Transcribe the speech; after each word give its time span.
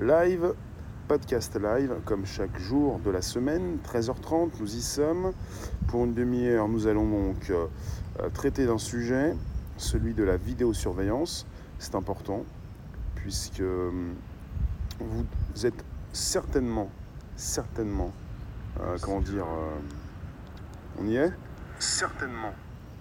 live, 0.00 0.54
podcast 1.08 1.58
live, 1.60 1.96
comme 2.04 2.24
chaque 2.24 2.56
jour 2.60 3.00
de 3.00 3.10
la 3.10 3.20
semaine, 3.20 3.78
13h30, 3.84 4.50
nous 4.60 4.76
y 4.76 4.80
sommes. 4.80 5.32
Pour 5.88 6.04
une 6.04 6.14
demi-heure, 6.14 6.68
nous 6.68 6.86
allons 6.86 7.08
donc 7.08 7.50
euh, 7.50 7.66
traiter 8.32 8.64
d'un 8.66 8.78
sujet, 8.78 9.34
celui 9.76 10.14
de 10.14 10.22
la 10.22 10.36
vidéosurveillance. 10.36 11.46
C'est 11.80 11.96
important, 11.96 12.44
puisque 13.16 13.60
euh, 13.60 13.90
vous 15.00 15.66
êtes 15.66 15.84
certainement, 16.12 16.90
certainement, 17.34 18.12
euh, 18.80 18.98
comment 19.00 19.20
dire, 19.20 19.46
on 21.00 21.08
y 21.08 21.16
est? 21.16 21.32
Certainement. 21.80 22.52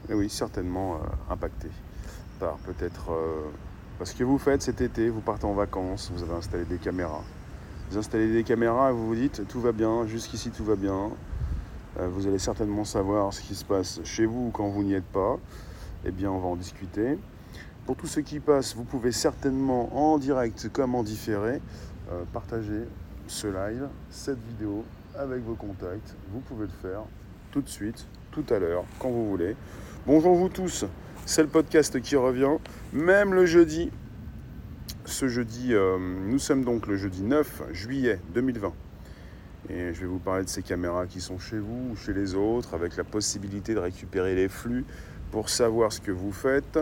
Et 0.09 0.16
oui, 0.16 0.29
certainement 0.29 1.00
impacté 1.29 1.70
par 2.39 2.57
peut-être 2.57 3.11
parce 3.98 4.14
que 4.14 4.23
vous 4.23 4.38
faites 4.38 4.61
cet 4.61 4.82
été, 4.82 5.09
vous 5.09 5.21
partez 5.21 5.45
en 5.45 5.54
vacances, 5.54 6.11
vous 6.13 6.23
avez 6.23 6.36
installé 6.36 6.66
des 6.66 6.77
caméras. 6.77 7.23
Vous 7.89 7.98
installez 7.98 8.31
des 8.31 8.43
caméras 8.43 8.90
et 8.90 8.94
vous 8.94 9.08
vous 9.08 9.16
dites 9.16 9.48
tout 9.48 9.62
va 9.62 9.71
bien, 9.71 10.05
jusqu'ici 10.05 10.52
tout 10.52 10.66
va 10.66 10.76
bien. 10.76 11.12
Euh, 11.99 12.07
vous 12.09 12.27
allez 12.27 12.38
certainement 12.38 12.84
savoir 12.84 13.34
ce 13.34 13.41
qui 13.41 13.55
se 13.55 13.66
passe 13.66 13.99
chez 14.04 14.26
vous 14.26 14.52
quand 14.52 14.68
vous 14.68 14.84
n'y 14.84 14.94
êtes 14.94 15.05
pas. 15.05 15.38
Eh 16.05 16.12
bien, 16.12 16.30
on 16.31 16.40
va 16.40 16.48
en 16.48 16.55
discuter. 16.55 17.18
Pour 17.85 17.95
tous 17.95 18.07
ceux 18.07 18.21
qui 18.21 18.40
passent, 18.40 18.76
vous 18.76 18.84
pouvez 18.84 19.12
certainement 19.12 19.98
en 19.98 20.18
direct 20.18 20.70
comme 20.71 20.93
en 20.93 21.04
différé 21.04 21.62
euh, 22.12 22.23
partager 22.34 22.84
ce 23.27 23.48
live, 23.48 23.88
cette 24.12 24.40
vidéo 24.48 24.84
avec 25.18 25.43
vos 25.43 25.55
contacts. 25.55 26.16
Vous 26.32 26.40
pouvez 26.41 26.66
le 26.66 26.90
faire 26.90 27.02
tout 27.52 27.62
de 27.62 27.70
suite, 27.70 28.05
tout 28.32 28.45
à 28.49 28.59
l'heure, 28.59 28.84
quand 28.99 29.09
vous 29.09 29.29
voulez. 29.29 29.55
Bonjour 30.05 30.35
vous 30.35 30.49
tous, 30.49 30.85
c'est 31.27 31.41
le 31.41 31.49
podcast 31.49 31.99
qui 31.99 32.16
revient, 32.16 32.58
même 32.94 33.34
le 33.34 33.45
jeudi. 33.45 33.91
Ce 35.04 35.27
jeudi, 35.27 35.73
euh, 35.73 35.98
nous 35.99 36.40
sommes 36.40 36.63
donc 36.63 36.88
le 36.88 36.95
jeudi 36.95 37.22
9 37.22 37.63
juillet 37.73 38.22
2020. 38.34 38.72
Et 39.70 39.94
je 39.94 39.99
vais 39.99 40.08
vous 40.08 40.20
parler 40.20 40.45
de 40.45 40.49
ces 40.49 40.62
caméras 40.62 41.05
qui 41.05 41.20
sont 41.20 41.38
chez 41.38 41.60
vous 41.60 41.90
ou 41.91 41.96
chez 41.98 42.13
les 42.13 42.34
autres, 42.34 42.74
avec 42.74 42.96
la 42.96 43.04
possibilité 43.04 43.74
de 43.74 43.79
récupérer 43.79 44.35
les 44.35 44.48
flux 44.48 44.85
pour 45.29 45.49
savoir 45.49 45.91
ce 45.91 45.99
que 45.99 46.12
vous 46.12 46.32
faites, 46.32 46.79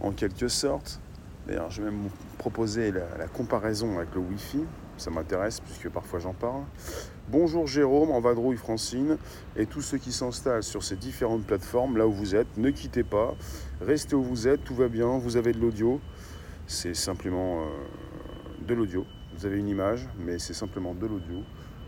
en 0.00 0.12
quelque 0.12 0.48
sorte. 0.48 1.00
D'ailleurs, 1.46 1.70
je 1.70 1.80
vais 1.80 1.90
même 1.90 2.02
vous 2.02 2.12
proposer 2.36 2.92
la, 2.92 3.06
la 3.18 3.28
comparaison 3.28 3.96
avec 3.96 4.14
le 4.14 4.20
Wi-Fi 4.20 4.60
ça 5.00 5.10
m'intéresse 5.10 5.60
puisque 5.60 5.88
parfois 5.88 6.20
j'en 6.20 6.34
parle. 6.34 6.62
Bonjour 7.28 7.66
Jérôme, 7.66 8.10
en 8.10 8.20
vadrouille 8.20 8.56
Francine 8.56 9.16
et 9.56 9.66
tous 9.66 9.80
ceux 9.80 9.98
qui 9.98 10.12
s'installent 10.12 10.62
sur 10.62 10.82
ces 10.82 10.96
différentes 10.96 11.44
plateformes, 11.44 11.96
là 11.96 12.06
où 12.06 12.12
vous 12.12 12.34
êtes, 12.34 12.56
ne 12.58 12.70
quittez 12.70 13.02
pas, 13.02 13.34
restez 13.80 14.14
où 14.14 14.22
vous 14.22 14.46
êtes, 14.46 14.62
tout 14.64 14.74
va 14.74 14.88
bien, 14.88 15.18
vous 15.18 15.36
avez 15.36 15.52
de 15.52 15.58
l'audio, 15.58 16.00
c'est 16.66 16.94
simplement 16.94 17.62
euh, 17.62 17.66
de 18.66 18.74
l'audio. 18.74 19.06
Vous 19.36 19.46
avez 19.46 19.58
une 19.58 19.68
image, 19.68 20.06
mais 20.18 20.38
c'est 20.38 20.54
simplement 20.54 20.94
de 20.94 21.06
l'audio. 21.06 21.42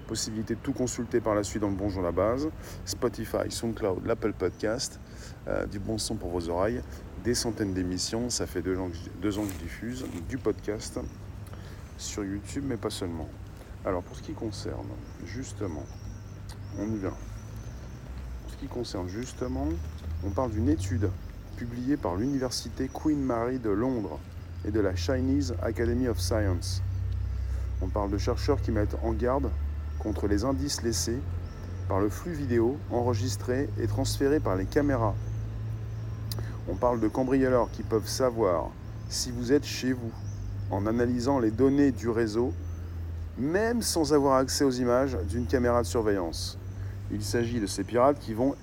Possibilité 0.07 0.55
de 0.55 0.61
tout 0.61 0.73
consulter 0.73 1.21
par 1.21 1.35
la 1.35 1.43
suite 1.43 1.63
dans 1.63 1.71
le 1.71 1.77
Bonjour 1.77 2.03
la 2.03 2.13
base, 2.13 2.49
Spotify, 2.85 3.51
SoundCloud, 3.51 4.07
l'Apple 4.07 4.33
Podcast, 4.33 5.01
euh, 5.49 5.67
du 5.67 5.79
bon 5.79 5.99
son 5.99 6.17
pour 6.17 6.31
vos 6.31 6.49
oreilles, 6.49 6.83
des 7.23 7.35
centaines 7.35 7.75
d'émissions, 7.75 8.31
ça 8.31 8.47
fait 8.47 8.63
deux 8.63 8.79
ans, 8.79 8.91
deux 9.21 9.39
ans 9.39 9.43
que 9.43 9.53
je 9.53 9.59
diffuse, 9.59 10.05
du 10.29 10.39
podcast, 10.39 10.99
sur 11.99 12.25
YouTube, 12.25 12.65
mais 12.67 12.77
pas 12.77 12.91
seulement. 12.91 13.29
Alors 13.85 14.03
pour 14.03 14.17
ce 14.17 14.23
qui 14.23 14.33
concerne 14.33 14.89
justement, 15.25 15.85
on 16.79 16.87
vient. 16.87 17.11
Pour 18.43 18.51
ce 18.53 18.57
qui 18.57 18.67
concerne 18.67 19.09
justement, 19.09 19.67
on 20.25 20.31
parle 20.31 20.53
d'une 20.53 20.69
étude 20.69 21.11
publiée 21.57 21.97
par 21.97 22.17
l'université 22.17 22.89
Queen 22.93 23.21
Mary 23.21 23.59
de 23.59 23.71
Londres 23.71 24.19
et 24.65 24.71
de 24.71 24.81
la 24.81 24.95
Chinese 24.95 25.55
Academy 25.63 26.09
of 26.09 26.21
Science. 26.21 26.83
On 27.81 27.89
parle 27.89 28.11
de 28.11 28.19
chercheurs 28.19 28.61
qui 28.61 28.71
mettent 28.71 28.97
en 29.03 29.13
garde 29.13 29.51
contre 29.99 30.29
les 30.29 30.45
indices 30.45 30.83
laissés 30.83 31.19
par 31.89 32.01
le 32.01 32.09
flux 32.09 32.33
vidéo 32.33 32.79
enregistré 32.91 33.69
et 33.81 33.87
transféré 33.87 34.39
par 34.39 34.57
les 34.57 34.67
caméras. 34.67 35.15
On 36.69 36.77
parle 36.77 37.01
de 37.01 37.09
cambrioleurs 37.09 37.71
qui 37.73 37.83
peuvent 37.83 38.09
savoir 38.09 38.71
si 39.09 39.33
vous 39.33 39.53
êtes 39.53 39.65
chez 39.65 39.93
vous 39.93 40.13
en 40.73 40.87
analysant 40.87 41.39
les 41.39 41.51
données 41.51 41.93
du 41.93 42.09
réseau, 42.09 42.53
même 43.39 43.83
sans 43.83 44.15
avoir 44.15 44.37
accès 44.37 44.65
aux 44.65 44.71
images 44.71 45.17
d'une 45.29 45.47
caméra 45.47 45.83
de 45.83 45.87
surveillance. 45.87 46.59
Il 47.11 47.23
s'agit 47.23 47.61
de 47.61 47.67
ces 47.67 47.85
pirates 47.85 48.19
qui 48.19 48.33
vont, 48.33 48.57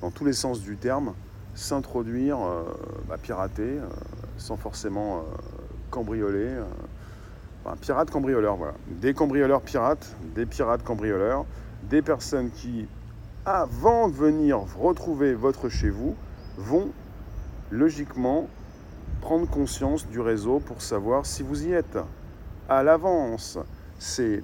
dans 0.00 0.10
tous 0.10 0.24
les 0.24 0.32
sens 0.32 0.62
du 0.62 0.76
terme, 0.76 1.12
s'introduire, 1.54 2.38
euh, 2.40 2.62
bah, 3.06 3.18
pirater, 3.22 3.78
euh, 3.78 3.86
sans 4.38 4.56
forcément 4.56 5.18
euh, 5.18 5.20
cambrioler. 5.90 6.48
enfin, 7.64 7.76
pirates 7.76 8.10
cambrioleurs, 8.10 8.56
voilà. 8.56 8.74
Des 8.88 9.12
cambrioleurs 9.12 9.60
pirates, 9.60 10.16
des 10.34 10.46
pirates 10.46 10.82
cambrioleurs, 10.82 11.44
des 11.90 12.00
personnes 12.00 12.50
qui, 12.50 12.88
avant 13.44 14.08
de 14.08 14.14
venir 14.14 14.60
retrouver 14.78 15.34
votre 15.34 15.68
chez 15.68 15.90
vous, 15.90 16.16
vont 16.56 16.90
logiquement 17.70 18.48
prendre 19.20 19.48
conscience 19.48 20.06
du 20.06 20.20
réseau 20.20 20.60
pour 20.60 20.82
savoir 20.82 21.26
si 21.26 21.42
vous 21.42 21.66
y 21.66 21.72
êtes. 21.72 21.98
À 22.68 22.82
l'avance, 22.82 23.58
ces 23.98 24.42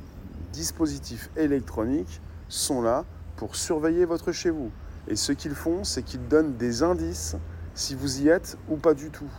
dispositifs 0.53 1.31
électroniques 1.37 2.21
sont 2.49 2.83
là 2.83 3.05
pour 3.37 3.57
surveiller 3.57 4.05
votre 4.05 4.33
chez 4.33 4.51
vous. 4.51 4.71
Et 5.09 5.17
ce 5.17 5.33
qu'ils 5.33 5.55
font, 5.55 5.85
c'est 5.85 6.03
qu'ils 6.03 6.27
donnent 6.29 6.57
des 6.57 6.83
indices 6.83 7.37
si 7.75 7.95
vous 7.95 8.23
y 8.23 8.29
êtes 8.29 8.57
ou 8.69 8.77
pas 8.77 8.95
du 8.95 9.11
tout. 9.11 9.31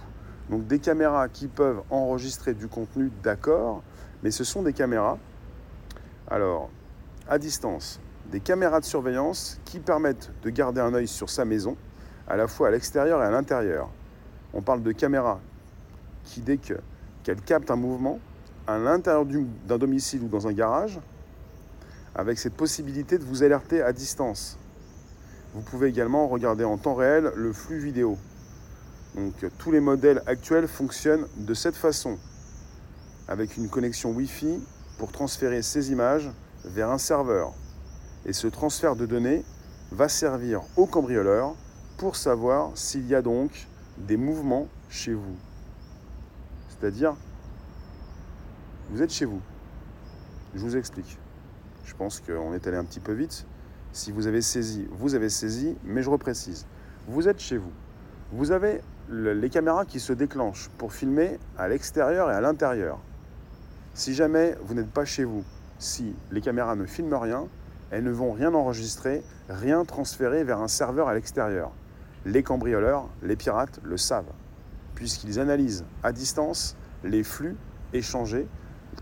Donc 0.50 0.66
des 0.68 0.80
caméras 0.80 1.28
qui 1.28 1.48
peuvent 1.48 1.82
enregistrer 1.90 2.54
du 2.54 2.68
contenu, 2.68 3.12
d'accord, 3.24 3.84
mais 4.24 4.32
ce 4.32 4.44
sont 4.44 4.64
des 4.64 4.74
caméras, 4.74 5.18
alors, 6.30 6.70
à 7.30 7.38
distance, 7.38 8.00
des 8.32 8.40
caméras 8.40 8.80
de 8.80 8.86
surveillance 8.86 9.60
qui 9.66 9.80
permettent 9.80 10.32
de 10.44 10.50
garder 10.50 10.82
un 10.82 10.94
œil 10.94 11.08
sur 11.08 11.30
sa 11.30 11.46
maison, 11.46 11.76
à 12.28 12.36
la 12.36 12.48
fois 12.48 12.70
à 12.70 12.72
l'extérieur 12.72 13.22
et 13.22 13.26
à 13.26 13.32
l'intérieur. 13.32 13.90
On 14.54 14.62
parle 14.62 14.84
de 14.84 14.92
caméras 14.92 15.40
qui, 16.24 16.42
dès 16.42 16.58
qu'elles 16.58 17.42
captent 17.46 17.72
un 17.72 17.76
mouvement, 17.76 18.20
à 18.68 18.78
l'intérieur 18.78 19.26
d'un 19.68 19.78
domicile 19.78 20.24
ou 20.24 20.28
dans 20.28 20.48
un 20.48 20.54
garage, 20.54 21.00
avec 22.16 22.40
cette 22.40 22.56
possibilité 22.56 23.18
de 23.18 23.24
vous 23.24 23.44
alerter 23.44 23.82
à 23.82 23.94
distance. 23.94 24.58
Vous 25.54 25.62
pouvez 25.62 25.88
également 25.88 26.28
regarder 26.28 26.64
en 26.64 26.78
temps 26.78 26.96
réel 26.96 27.32
le 27.36 27.54
flux 27.54 27.80
vidéo. 27.80 28.18
Donc 29.16 29.34
tous 29.58 29.72
les 29.72 29.80
modèles 29.80 30.22
actuels 30.26 30.68
fonctionnent 30.68 31.28
de 31.38 31.54
cette 31.54 31.76
façon, 31.76 32.18
avec 33.28 33.58
une 33.58 33.70
connexion 33.70 34.12
Wi-Fi 34.12 34.62
pour 34.98 35.12
transférer 35.12 35.62
ces 35.62 35.92
images 35.92 36.30
vers 36.66 36.90
un 36.90 36.98
serveur. 36.98 37.54
Et 38.26 38.34
ce 38.34 38.48
transfert 38.48 38.96
de 38.96 39.06
données 39.06 39.44
va 39.92 40.10
servir 40.10 40.62
au 40.76 40.86
cambrioleur 40.86 41.56
pour 41.98 42.16
savoir 42.16 42.72
s'il 42.76 43.08
y 43.08 43.16
a 43.16 43.22
donc 43.22 43.68
des 43.98 44.18
mouvements 44.18 44.68
chez 44.90 45.14
vous. 45.14 45.36
C'est-à-dire, 46.70 47.16
vous 48.90 49.02
êtes 49.02 49.12
chez 49.12 49.26
vous. 49.26 49.42
Je 50.56 50.60
vous 50.60 50.78
explique. 50.78 51.18
Je 51.86 51.94
pense 51.96 52.20
qu'on 52.20 52.54
est 52.54 52.68
allé 52.68 52.78
un 52.78 52.86
petit 52.86 53.00
peu 53.00 53.14
vite. 53.14 53.46
Si 53.94 54.12
vous 54.12 54.28
avez 54.28 54.42
saisi, 54.42 54.88
vous 54.92 55.16
avez 55.16 55.30
saisi, 55.30 55.76
mais 55.84 56.04
je 56.04 56.10
reprécise. 56.10 56.66
Vous 57.08 57.28
êtes 57.28 57.40
chez 57.40 57.58
vous. 57.58 57.72
Vous 58.32 58.52
avez 58.52 58.82
les 59.10 59.50
caméras 59.50 59.86
qui 59.86 60.00
se 60.00 60.14
déclenchent 60.14 60.70
pour 60.78 60.94
filmer 60.94 61.40
à 61.58 61.68
l'extérieur 61.68 62.30
et 62.30 62.34
à 62.34 62.42
l'intérieur. 62.42 63.00
Si 63.94 64.14
jamais 64.14 64.56
vous 64.64 64.74
n'êtes 64.74 64.92
pas 64.92 65.06
chez 65.06 65.24
vous, 65.24 65.44
si 65.80 66.14
les 66.32 66.42
caméras 66.42 66.76
ne 66.76 66.86
filment 66.86 67.16
rien, 67.16 67.48
elles 67.90 68.04
ne 68.04 68.12
vont 68.12 68.34
rien 68.34 68.54
enregistrer, 68.54 69.24
rien 69.50 69.86
transférer 69.86 70.44
vers 70.44 70.60
un 70.60 70.68
serveur 70.68 71.08
à 71.08 71.14
l'extérieur. 71.14 71.72
Les 72.26 72.44
cambrioleurs, 72.44 73.08
les 73.22 73.36
pirates 73.36 73.80
le 73.84 73.98
savent, 73.98 74.32
puisqu'ils 74.96 75.40
analysent 75.40 75.86
à 76.04 76.12
distance 76.12 76.76
les 77.04 77.24
flux 77.24 77.56
échangés, 77.94 78.48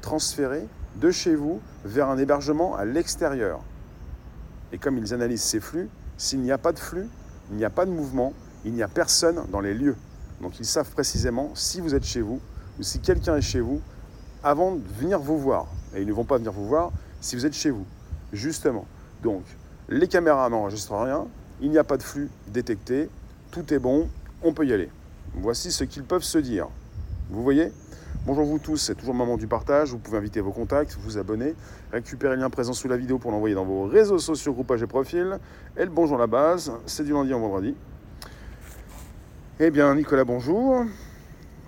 transférés 0.01 0.67
de 0.97 1.11
chez 1.11 1.35
vous 1.35 1.61
vers 1.83 2.09
un 2.09 2.17
hébergement 2.17 2.75
à 2.75 2.85
l'extérieur. 2.85 3.61
Et 4.71 4.77
comme 4.77 4.97
ils 4.97 5.13
analysent 5.13 5.43
ces 5.43 5.59
flux, 5.59 5.89
s'il 6.17 6.41
n'y 6.41 6.51
a 6.51 6.57
pas 6.57 6.71
de 6.71 6.79
flux, 6.79 7.07
il 7.49 7.57
n'y 7.57 7.65
a 7.65 7.69
pas 7.69 7.85
de 7.85 7.91
mouvement, 7.91 8.33
il 8.63 8.73
n'y 8.73 8.83
a 8.83 8.87
personne 8.87 9.45
dans 9.51 9.59
les 9.61 9.73
lieux. 9.73 9.95
Donc 10.41 10.59
ils 10.59 10.65
savent 10.65 10.89
précisément 10.91 11.51
si 11.55 11.81
vous 11.81 11.95
êtes 11.95 12.03
chez 12.03 12.21
vous 12.21 12.39
ou 12.79 12.83
si 12.83 12.99
quelqu'un 12.99 13.37
est 13.37 13.41
chez 13.41 13.61
vous 13.61 13.81
avant 14.43 14.75
de 14.75 14.81
venir 14.99 15.19
vous 15.19 15.37
voir. 15.37 15.67
Et 15.95 16.01
ils 16.01 16.07
ne 16.07 16.13
vont 16.13 16.25
pas 16.25 16.37
venir 16.37 16.51
vous 16.51 16.67
voir 16.67 16.91
si 17.21 17.35
vous 17.35 17.45
êtes 17.45 17.53
chez 17.53 17.69
vous, 17.69 17.85
justement. 18.33 18.85
Donc 19.23 19.43
les 19.89 20.07
caméras 20.07 20.49
n'enregistrent 20.49 20.99
rien, 21.01 21.27
il 21.61 21.69
n'y 21.69 21.77
a 21.77 21.83
pas 21.83 21.97
de 21.97 22.03
flux 22.03 22.29
détecté, 22.47 23.09
tout 23.51 23.73
est 23.73 23.79
bon, 23.79 24.09
on 24.43 24.53
peut 24.53 24.65
y 24.65 24.73
aller. 24.73 24.89
Voici 25.33 25.71
ce 25.71 25.83
qu'ils 25.83 26.03
peuvent 26.03 26.23
se 26.23 26.37
dire. 26.37 26.67
Vous 27.29 27.43
voyez? 27.43 27.71
Bonjour 28.25 28.45
vous 28.45 28.59
tous, 28.59 28.77
c'est 28.77 28.95
toujours 28.95 29.13
le 29.13 29.19
moment 29.19 29.37
du 29.37 29.47
partage. 29.47 29.91
Vous 29.91 29.97
pouvez 29.97 30.17
inviter 30.17 30.41
vos 30.41 30.51
contacts, 30.51 30.97
vous 30.99 31.17
abonner, 31.17 31.53
récupérer 31.91 32.35
le 32.35 32.41
lien 32.41 32.49
présent 32.49 32.73
sous 32.73 32.87
la 32.87 32.97
vidéo 32.97 33.19
pour 33.19 33.31
l'envoyer 33.31 33.55
dans 33.55 33.65
vos 33.65 33.83
réseaux 33.83 34.17
sociaux, 34.19 34.53
groupages 34.53 34.81
et 34.81 34.87
profils. 34.87 35.37
Et 35.77 35.83
le 35.83 35.91
bonjour 35.91 36.17
la 36.17 36.27
base, 36.27 36.71
c'est 36.85 37.03
du 37.03 37.13
lundi 37.13 37.33
au 37.33 37.39
vendredi. 37.39 37.75
Eh 39.59 39.69
bien, 39.69 39.93
Nicolas, 39.95 40.23
bonjour. 40.23 40.85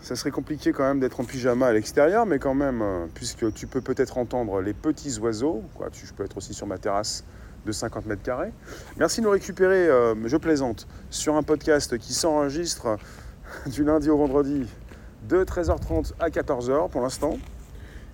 ça 0.02 0.16
serait 0.16 0.32
compliqué 0.32 0.72
quand 0.72 0.84
même 0.84 1.00
d'être 1.00 1.20
en 1.20 1.26
pyjama 1.26 1.68
à 1.68 1.74
l'extérieur, 1.74 2.26
mais 2.26 2.40
quand 2.40 2.54
même, 2.54 2.82
euh, 2.82 3.06
puisque 3.14 3.54
tu 3.54 3.68
peux 3.68 3.82
peut-être 3.82 4.18
entendre 4.18 4.62
les 4.62 4.74
petits 4.74 5.20
oiseaux, 5.20 5.64
je 5.92 6.14
peux 6.14 6.24
être 6.24 6.38
aussi 6.38 6.54
sur 6.54 6.66
ma 6.66 6.78
terrasse 6.78 7.24
de 7.68 7.72
50 7.74 8.06
mètres 8.06 8.24
carrés. 8.24 8.54
Merci 8.98 9.20
de 9.20 9.26
nous 9.26 9.32
récupérer, 9.32 9.88
euh, 9.88 10.16
je 10.26 10.38
plaisante, 10.38 10.88
sur 11.10 11.36
un 11.36 11.44
podcast 11.44 11.98
qui 11.98 12.14
s'enregistre 12.14 12.98
du 13.68 13.84
lundi 13.84 14.10
au 14.10 14.18
vendredi 14.18 14.66
de 15.28 15.44
13h30 15.44 16.14
à 16.20 16.30
14h 16.30 16.90
pour 16.90 17.02
l'instant. 17.02 17.38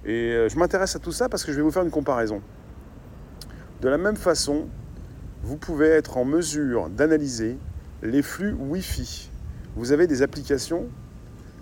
Et 0.06 0.32
euh, 0.34 0.50
je 0.50 0.58
m'intéresse 0.58 0.96
à 0.96 1.00
tout 1.00 1.12
ça 1.12 1.30
parce 1.30 1.44
que 1.44 1.52
je 1.52 1.58
vais 1.58 1.64
vous 1.64 1.72
faire 1.72 1.84
une 1.84 1.92
comparaison. 1.92 2.42
De 3.82 3.90
la 3.90 3.98
même 3.98 4.16
façon, 4.18 4.68
vous 5.44 5.58
pouvez 5.58 5.88
être 5.88 6.18
en 6.18 6.26
mesure 6.26 6.90
d'analyser 6.90 7.58
les 8.02 8.24
flux 8.24 8.54
Wi-Fi. 8.54 9.30
Vous 9.76 9.92
avez 9.92 10.08
des 10.08 10.22
applications, 10.24 10.88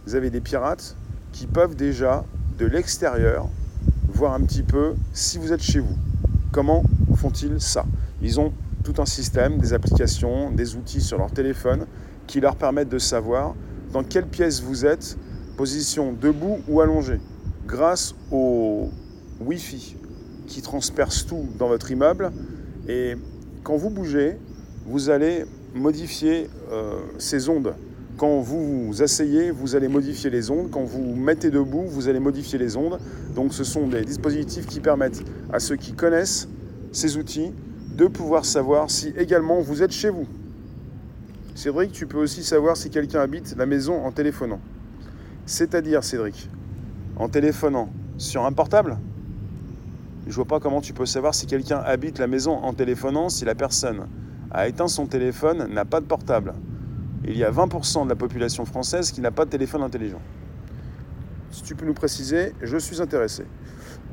vous 0.06 0.16
avez 0.16 0.30
des 0.30 0.42
pirates 0.42 0.96
qui 1.34 1.46
peuvent 1.46 1.76
déjà, 1.76 2.24
de 2.58 2.66
l'extérieur, 2.66 3.50
voir 4.14 4.34
un 4.34 4.42
petit 4.42 4.64
peu 4.64 4.96
si 5.14 5.38
vous 5.38 5.52
êtes 5.52 5.62
chez 5.62 5.80
vous. 5.80 5.98
Comment 6.52 6.84
font-ils 7.22 7.62
ça? 7.62 7.86
Ils 8.22 8.40
ont 8.40 8.52
tout 8.84 8.96
un 8.98 9.06
système, 9.06 9.60
des 9.60 9.74
applications, 9.74 10.52
des 10.52 10.76
outils 10.76 11.02
sur 11.02 11.20
leur 11.20 11.32
téléphone 11.32 11.86
qui 12.26 12.42
leur 12.42 12.56
permettent 12.56 12.90
de 12.90 12.98
savoir 12.98 13.54
dans 13.94 14.04
quelle 14.04 14.26
pièce 14.26 14.62
vous 14.62 14.86
êtes, 14.86 15.18
position 15.56 16.14
debout 16.14 16.60
ou 16.68 16.82
allongé, 16.82 17.20
grâce 17.68 18.16
au 18.32 18.90
Wi-Fi 19.40 19.98
qui 20.48 20.62
transperce 20.62 21.26
tout 21.28 21.46
dans 21.60 21.68
votre 21.68 21.92
immeuble. 21.92 22.32
Et 22.88 23.16
quand 23.64 23.78
vous 23.78 23.92
bougez, 23.92 24.38
vous 24.88 25.10
allez 25.10 25.46
modifier 25.76 26.50
euh, 26.72 27.00
ces 27.20 27.50
ondes. 27.50 27.76
Quand 28.18 28.40
vous 28.40 28.88
vous 28.88 29.04
asseyez, 29.04 29.52
vous 29.52 29.76
allez 29.76 29.88
modifier 29.88 30.30
les 30.30 30.50
ondes. 30.50 30.72
Quand 30.72 30.84
vous 30.84 31.16
mettez 31.16 31.52
debout, 31.52 31.84
vous 31.86 32.08
allez 32.08 32.20
modifier 32.20 32.58
les 32.58 32.76
ondes. 32.76 32.98
Donc 33.36 33.54
ce 33.54 33.64
sont 33.64 33.88
des 33.88 34.04
dispositifs 34.04 34.66
qui 34.66 34.80
permettent 34.80 35.24
à 35.54 35.60
ceux 35.60 35.76
qui 35.76 35.94
connaissent 35.94 36.48
ces 36.92 37.18
outils 37.18 37.52
de 37.96 38.08
pouvoir 38.08 38.46
savoir 38.46 38.90
si 38.90 39.14
également 39.18 39.62
vous 39.62 39.84
êtes 39.84 39.92
chez 39.92 40.10
vous. 40.10 40.28
Cédric, 41.56 41.92
tu 41.92 42.08
peux 42.08 42.18
aussi 42.18 42.44
savoir 42.44 42.78
si 42.78 42.90
quelqu'un 42.90 43.22
habite 43.22 43.56
la 43.58 43.66
maison 43.66 44.06
en 44.06 44.12
téléphonant. 44.12 44.60
C'est-à-dire, 45.46 46.04
Cédric, 46.04 46.50
en 47.18 47.30
téléphonant 47.30 47.92
sur 48.18 48.46
un 48.46 48.52
portable? 48.52 48.98
Je 50.28 50.36
vois 50.36 50.46
pas 50.46 50.60
comment 50.60 50.82
tu 50.82 50.94
peux 50.94 51.06
savoir 51.06 51.36
si 51.36 51.48
quelqu'un 51.48 51.80
habite 51.80 52.20
la 52.20 52.28
maison 52.28 52.54
en 52.54 52.74
téléphonant 52.74 53.30
si 53.30 53.44
la 53.44 53.56
personne 53.56 54.08
a 54.52 54.68
éteint 54.68 54.88
son 54.88 55.06
téléphone, 55.06 55.68
n'a 55.72 55.86
pas 55.86 56.02
de 56.02 56.06
portable. 56.06 56.54
Il 57.24 57.38
y 57.38 57.44
a 57.44 57.52
20% 57.52 58.04
de 58.04 58.10
la 58.10 58.16
population 58.16 58.66
française 58.66 59.12
qui 59.12 59.22
n'a 59.22 59.32
pas 59.32 59.46
de 59.46 59.50
téléphone 59.50 59.82
intelligent. 59.82 60.22
Si 61.52 61.64
tu 61.64 61.76
peux 61.76 61.86
nous 61.86 61.94
préciser, 61.94 62.54
je 62.62 62.78
suis 62.78 63.02
intéressé. 63.02 63.44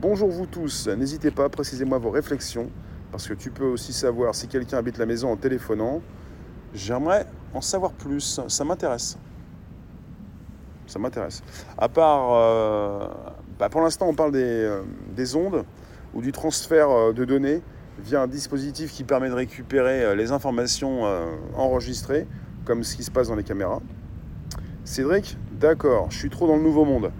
Bonjour 0.00 0.28
vous 0.28 0.46
tous, 0.46 0.86
n'hésitez 0.86 1.32
pas, 1.32 1.48
précisez-moi 1.48 1.98
vos 1.98 2.10
réflexions, 2.10 2.70
parce 3.10 3.26
que 3.26 3.34
tu 3.34 3.50
peux 3.50 3.64
aussi 3.64 3.92
savoir 3.92 4.32
si 4.32 4.46
quelqu'un 4.46 4.78
habite 4.78 4.96
la 4.96 5.06
maison 5.06 5.32
en 5.32 5.36
téléphonant. 5.36 6.02
J'aimerais 6.72 7.26
en 7.52 7.60
savoir 7.60 7.90
plus, 7.90 8.40
ça 8.46 8.64
m'intéresse. 8.64 9.18
Ça 10.86 11.00
m'intéresse. 11.00 11.42
À 11.76 11.88
part, 11.88 12.28
euh, 12.30 13.08
bah, 13.58 13.68
pour 13.68 13.80
l'instant 13.80 14.06
on 14.08 14.14
parle 14.14 14.30
des, 14.30 14.38
euh, 14.44 14.82
des, 15.16 15.34
ondes 15.34 15.64
ou 16.14 16.22
du 16.22 16.30
transfert 16.30 16.90
euh, 16.90 17.12
de 17.12 17.24
données 17.24 17.60
via 17.98 18.22
un 18.22 18.28
dispositif 18.28 18.92
qui 18.92 19.02
permet 19.02 19.30
de 19.30 19.34
récupérer 19.34 20.14
les 20.14 20.30
informations 20.30 21.02
enregistrées, 21.56 22.28
comme 22.64 22.84
ce 22.84 22.94
qui 22.94 23.02
se 23.02 23.10
passe 23.10 23.26
dans 23.26 23.34
les 23.34 23.42
caméras. 23.42 23.80
Cédric, 24.84 25.36
d'accord, 25.50 26.06
je 26.08 26.18
suis 26.18 26.30
trop 26.30 26.46
dans 26.46 26.54
le 26.54 26.62
nouveau 26.62 26.84
monde. 26.84 27.10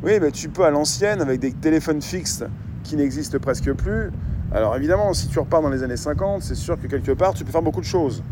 Oui, 0.00 0.12
mais 0.20 0.30
tu 0.30 0.48
peux 0.48 0.64
à 0.64 0.70
l'ancienne, 0.70 1.20
avec 1.20 1.40
des 1.40 1.52
téléphones 1.52 2.00
fixes 2.00 2.44
qui 2.84 2.94
n'existent 2.94 3.38
presque 3.40 3.72
plus. 3.72 4.10
Alors 4.52 4.76
évidemment, 4.76 5.12
si 5.12 5.26
tu 5.26 5.40
repars 5.40 5.60
dans 5.60 5.70
les 5.70 5.82
années 5.82 5.96
50, 5.96 6.42
c'est 6.42 6.54
sûr 6.54 6.80
que 6.80 6.86
quelque 6.86 7.10
part, 7.10 7.34
tu 7.34 7.44
peux 7.44 7.50
faire 7.50 7.62
beaucoup 7.62 7.80
de 7.80 7.86
choses. 7.86 8.22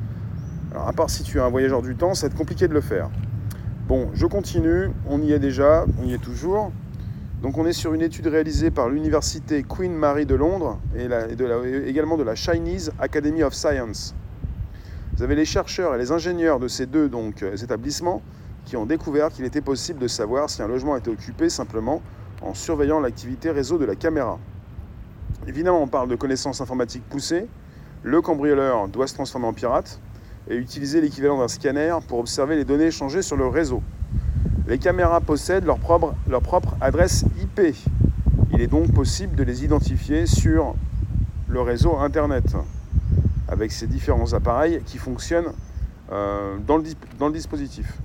Alors 0.70 0.86
à 0.86 0.92
part 0.92 1.10
si 1.10 1.24
tu 1.24 1.38
es 1.38 1.40
un 1.40 1.48
voyageur 1.48 1.82
du 1.82 1.96
temps, 1.96 2.14
ça 2.14 2.26
va 2.26 2.32
être 2.32 2.38
compliqué 2.38 2.68
de 2.68 2.72
le 2.72 2.80
faire. 2.80 3.10
Bon, 3.88 4.10
je 4.14 4.26
continue, 4.26 4.90
on 5.08 5.20
y 5.20 5.32
est 5.32 5.40
déjà, 5.40 5.86
on 6.00 6.06
y 6.06 6.14
est 6.14 6.22
toujours. 6.22 6.70
Donc 7.42 7.58
on 7.58 7.66
est 7.66 7.72
sur 7.72 7.94
une 7.94 8.02
étude 8.02 8.28
réalisée 8.28 8.70
par 8.70 8.88
l'université 8.88 9.64
Queen 9.64 9.92
Mary 9.92 10.24
de 10.24 10.36
Londres 10.36 10.78
et, 10.96 11.08
également 11.88 12.16
de 12.16 12.22
la 12.22 12.36
Chinese 12.36 12.92
Academy 13.00 13.42
of 13.42 13.54
Science. 13.54 14.14
Vous 15.16 15.22
avez 15.24 15.34
les 15.34 15.44
chercheurs 15.44 15.96
et 15.96 15.98
les 15.98 16.12
ingénieurs 16.12 16.60
de 16.60 16.69
ces 16.69 16.86
deux 16.86 17.08
donc, 17.08 17.42
euh, 17.42 17.56
établissements 17.56 18.22
qui 18.66 18.76
ont 18.76 18.84
découvert 18.84 19.30
qu'il 19.30 19.44
était 19.44 19.62
possible 19.62 20.00
de 20.00 20.08
savoir 20.08 20.50
si 20.50 20.60
un 20.60 20.68
logement 20.68 20.96
était 20.96 21.10
occupé 21.10 21.48
simplement 21.48 22.02
en 22.42 22.52
surveillant 22.52 23.00
l'activité 23.00 23.50
réseau 23.50 23.78
de 23.78 23.86
la 23.86 23.94
caméra. 23.94 24.38
Évidemment, 25.46 25.80
on 25.82 25.86
parle 25.86 26.08
de 26.08 26.16
connaissances 26.16 26.60
informatiques 26.60 27.04
poussées. 27.08 27.46
Le 28.02 28.20
cambrioleur 28.20 28.88
doit 28.88 29.06
se 29.06 29.14
transformer 29.14 29.46
en 29.46 29.52
pirate 29.52 30.00
et 30.50 30.56
utiliser 30.56 31.00
l'équivalent 31.00 31.38
d'un 31.38 31.48
scanner 31.48 31.96
pour 32.08 32.18
observer 32.18 32.56
les 32.56 32.64
données 32.64 32.86
échangées 32.86 33.22
sur 33.22 33.36
le 33.36 33.46
réseau. 33.46 33.82
Les 34.66 34.78
caméras 34.78 35.20
possèdent 35.20 35.64
leur 35.64 35.78
propre, 35.78 36.14
leur 36.28 36.42
propre 36.42 36.76
adresse 36.80 37.24
IP. 37.40 37.76
Il 38.52 38.60
est 38.60 38.66
donc 38.66 38.92
possible 38.92 39.36
de 39.36 39.44
les 39.44 39.64
identifier 39.64 40.26
sur 40.26 40.74
le 41.48 41.60
réseau 41.60 41.96
Internet 41.98 42.56
avec 43.48 43.70
ces 43.70 43.86
différents 43.86 44.32
appareils 44.32 44.82
qui 44.84 44.98
fonctionnent 44.98 45.52
euh, 46.10 46.56
dans, 46.66 46.78
le, 46.78 46.84
dans 47.19 47.28
le 47.28 47.32
dispositif. 47.32 47.98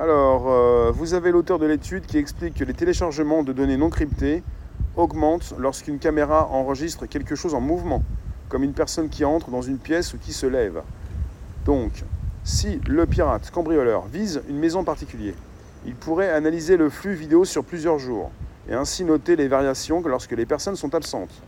Alors, 0.00 0.48
euh, 0.48 0.92
vous 0.94 1.14
avez 1.14 1.32
l'auteur 1.32 1.58
de 1.58 1.66
l'étude 1.66 2.06
qui 2.06 2.18
explique 2.18 2.54
que 2.54 2.62
les 2.62 2.72
téléchargements 2.72 3.42
de 3.42 3.52
données 3.52 3.76
non 3.76 3.90
cryptées 3.90 4.44
augmentent 4.94 5.54
lorsqu'une 5.58 5.98
caméra 5.98 6.46
enregistre 6.52 7.06
quelque 7.06 7.34
chose 7.34 7.52
en 7.52 7.60
mouvement, 7.60 8.04
comme 8.48 8.62
une 8.62 8.74
personne 8.74 9.08
qui 9.08 9.24
entre 9.24 9.50
dans 9.50 9.60
une 9.60 9.78
pièce 9.78 10.14
ou 10.14 10.18
qui 10.18 10.32
se 10.32 10.46
lève. 10.46 10.82
Donc, 11.64 12.04
si 12.44 12.80
le 12.86 13.06
pirate 13.06 13.50
cambrioleur 13.50 14.06
vise 14.06 14.40
une 14.48 14.58
maison 14.58 14.84
particulière, 14.84 15.34
il 15.84 15.96
pourrait 15.96 16.30
analyser 16.30 16.76
le 16.76 16.90
flux 16.90 17.14
vidéo 17.14 17.44
sur 17.44 17.64
plusieurs 17.64 17.98
jours 17.98 18.30
et 18.70 18.74
ainsi 18.74 19.04
noter 19.04 19.34
les 19.34 19.48
variations 19.48 20.00
lorsque 20.06 20.30
les 20.30 20.46
personnes 20.46 20.76
sont 20.76 20.94
absentes. 20.94 21.42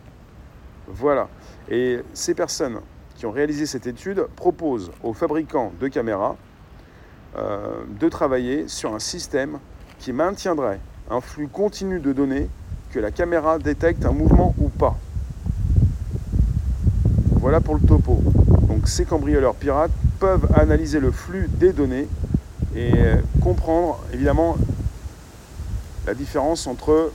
Voilà. 0.88 1.28
Et 1.68 2.00
ces 2.14 2.34
personnes 2.34 2.80
qui 3.14 3.26
ont 3.26 3.30
réalisé 3.30 3.64
cette 3.64 3.86
étude 3.86 4.26
proposent 4.34 4.90
aux 5.04 5.12
fabricants 5.12 5.70
de 5.80 5.86
caméras 5.86 6.36
euh, 7.36 7.84
de 7.98 8.08
travailler 8.08 8.66
sur 8.68 8.94
un 8.94 8.98
système 8.98 9.58
qui 9.98 10.12
maintiendrait 10.12 10.80
un 11.10 11.20
flux 11.20 11.48
continu 11.48 12.00
de 12.00 12.12
données 12.12 12.48
que 12.92 12.98
la 12.98 13.10
caméra 13.10 13.58
détecte 13.58 14.04
un 14.04 14.12
mouvement 14.12 14.54
ou 14.58 14.68
pas. 14.68 14.96
Voilà 17.32 17.60
pour 17.60 17.74
le 17.74 17.80
topo. 17.80 18.22
Donc 18.68 18.88
ces 18.88 19.04
cambrioleurs 19.04 19.54
pirates 19.54 19.92
peuvent 20.18 20.48
analyser 20.54 21.00
le 21.00 21.10
flux 21.10 21.48
des 21.48 21.72
données 21.72 22.08
et 22.74 22.92
comprendre 23.40 24.00
évidemment 24.12 24.56
la 26.06 26.14
différence 26.14 26.66
entre 26.66 27.12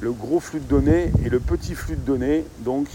le 0.00 0.12
gros 0.12 0.40
flux 0.40 0.60
de 0.60 0.64
données 0.64 1.12
et 1.24 1.28
le 1.28 1.38
petit 1.38 1.74
flux 1.74 1.96
de 1.96 2.00
données. 2.00 2.44
Donc 2.60 2.88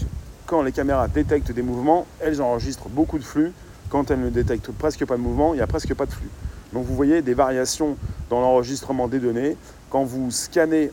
quand 0.46 0.62
les 0.62 0.72
caméras 0.72 1.08
détectent 1.08 1.52
des 1.52 1.62
mouvements, 1.62 2.06
elles 2.20 2.42
enregistrent 2.42 2.88
beaucoup 2.88 3.18
de 3.18 3.24
flux. 3.24 3.52
Quand 3.88 4.10
elles 4.10 4.20
ne 4.20 4.30
détectent 4.30 4.72
presque 4.72 5.04
pas 5.04 5.16
de 5.16 5.22
mouvement, 5.22 5.54
il 5.54 5.58
n'y 5.58 5.62
a 5.62 5.66
presque 5.66 5.94
pas 5.94 6.06
de 6.06 6.12
flux. 6.12 6.30
Donc 6.72 6.84
vous 6.84 6.94
voyez 6.94 7.22
des 7.22 7.34
variations 7.34 7.96
dans 8.30 8.40
l'enregistrement 8.40 9.08
des 9.08 9.18
données. 9.18 9.56
Quand 9.90 10.04
vous 10.04 10.30
scannez, 10.30 10.90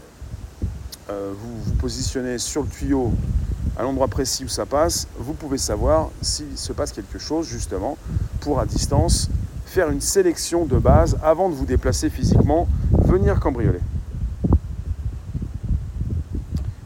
euh, 1.09 1.33
vous 1.35 1.63
vous 1.63 1.73
positionnez 1.75 2.37
sur 2.37 2.63
le 2.63 2.69
tuyau 2.69 3.11
à 3.77 3.83
l'endroit 3.83 4.07
précis 4.07 4.45
où 4.45 4.47
ça 4.47 4.65
passe, 4.65 5.07
vous 5.17 5.33
pouvez 5.33 5.57
savoir 5.57 6.09
s'il 6.21 6.57
se 6.57 6.73
passe 6.73 6.91
quelque 6.91 7.17
chose 7.17 7.47
justement 7.47 7.97
pour 8.39 8.59
à 8.59 8.65
distance 8.65 9.29
faire 9.65 9.89
une 9.89 10.01
sélection 10.01 10.65
de 10.65 10.77
base 10.77 11.17
avant 11.23 11.49
de 11.49 11.55
vous 11.55 11.65
déplacer 11.65 12.11
physiquement, 12.11 12.67
venir 12.91 13.39
cambrioler. 13.39 13.79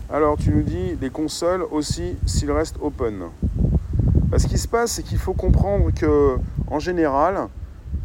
Alors 0.09 0.37
tu 0.37 0.51
nous 0.51 0.61
dis 0.61 0.95
les 1.01 1.09
consoles 1.09 1.63
aussi 1.69 2.15
s'ils 2.25 2.51
restent 2.51 2.77
open. 2.81 3.23
Bah, 4.29 4.39
ce 4.39 4.47
qui 4.47 4.57
se 4.57 4.69
passe, 4.69 4.93
c'est 4.93 5.03
qu'il 5.03 5.17
faut 5.17 5.33
comprendre 5.33 5.91
que 5.93 6.37
en 6.67 6.79
général, 6.79 7.49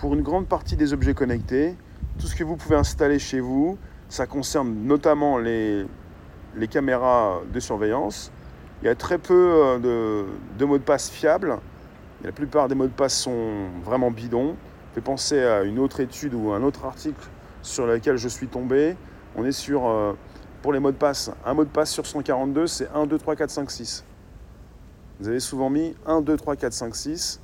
pour 0.03 0.15
une 0.15 0.23
grande 0.23 0.49
partie 0.49 0.75
des 0.75 0.93
objets 0.93 1.15
connectés, 1.15 1.77
tout 2.19 2.27
ce 2.27 2.35
que 2.35 2.43
vous 2.43 2.57
pouvez 2.57 2.75
installer 2.75 3.21
chez 3.21 3.39
vous, 3.39 3.79
ça 4.09 4.27
concerne 4.27 4.75
notamment 4.83 5.39
les, 5.39 5.87
caméras 6.69 7.41
de 7.55 7.61
surveillance. 7.61 8.33
Il 8.83 8.87
y 8.87 8.89
a 8.89 8.97
très 8.97 9.17
peu 9.19 9.33
euh, 9.33 9.79
de, 9.79 10.25
de 10.59 10.65
mots 10.65 10.79
de 10.79 10.83
passe 10.83 11.09
fiables. 11.09 11.57
La 12.25 12.33
plupart 12.33 12.67
des 12.67 12.75
mots 12.75 12.89
de 12.89 12.93
passe 12.93 13.17
sont 13.17 13.69
vraiment 13.85 14.11
bidons. 14.11 14.57
Fait 14.93 15.01
penser 15.01 15.41
à 15.41 15.63
une 15.63 15.79
autre 15.79 16.01
étude 16.01 16.35
ou 16.35 16.51
un 16.51 16.65
autre 16.65 16.85
article 16.85 17.25
sur 17.63 17.87
lequel 17.87 18.17
je 18.17 18.27
suis 18.27 18.49
tombé. 18.49 18.97
On 19.37 19.45
est 19.45 19.53
sur, 19.53 19.87
euh, 19.87 20.15
pour 20.63 20.73
les 20.73 20.81
mots 20.81 20.91
de 20.91 20.97
passe, 20.97 21.31
un 21.47 21.55
mot 21.55 21.65
de 21.65 21.71
passe 21.71 21.93
sur 21.93 22.07
142, 22.07 22.67
c'est 22.67 22.89
1, 22.93 23.07
2, 23.07 23.19
3, 23.19 23.37
4, 23.37 23.51
5, 23.51 23.71
6. 23.71 24.05
Vous 25.21 25.29
avez 25.29 25.39
souvent 25.39 25.71
mis 25.71 25.95
1, 26.07 26.23
2, 26.23 26.37
3, 26.37 26.57
4, 26.57 26.73
5, 26.73 26.97
6 26.97 27.41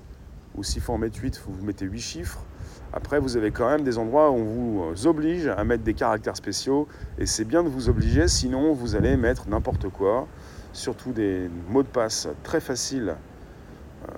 ou 0.56 0.64
s'il 0.64 0.82
faut 0.82 0.92
en 0.92 0.98
mettre 0.98 1.20
8, 1.22 1.40
vous 1.46 1.64
mettez 1.64 1.84
8 1.84 2.00
chiffres. 2.00 2.44
Après, 2.92 3.21
vous 3.21 3.37
avez 3.37 3.50
quand 3.50 3.68
même 3.68 3.83
des 3.83 3.99
endroits 3.99 4.30
où 4.30 4.37
on 4.37 4.92
vous 4.92 5.07
oblige 5.07 5.47
à 5.47 5.62
mettre 5.64 5.85
des 5.85 5.92
caractères 5.92 6.37
spéciaux, 6.37 6.88
et 7.18 7.26
c'est 7.26 7.45
bien 7.45 7.62
de 7.62 7.68
vous 7.68 7.90
obliger, 7.90 8.28
sinon 8.28 8.73
vous 8.73 8.97
allez 8.97 9.16
mettre 9.18 9.47
n'importe 9.49 9.90
quoi, 9.90 10.26
surtout 10.73 11.12
des 11.12 11.50
mots 11.68 11.83
de 11.83 11.88
passe 11.88 12.28
très 12.42 12.61
faciles 12.61 13.14
euh, 14.09 14.12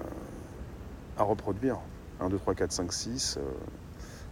à 1.19 1.25
reproduire. 1.25 1.79
1, 2.21 2.29
2, 2.29 2.39
3, 2.39 2.55
4, 2.55 2.73
5, 2.73 2.93
6. 2.93 3.39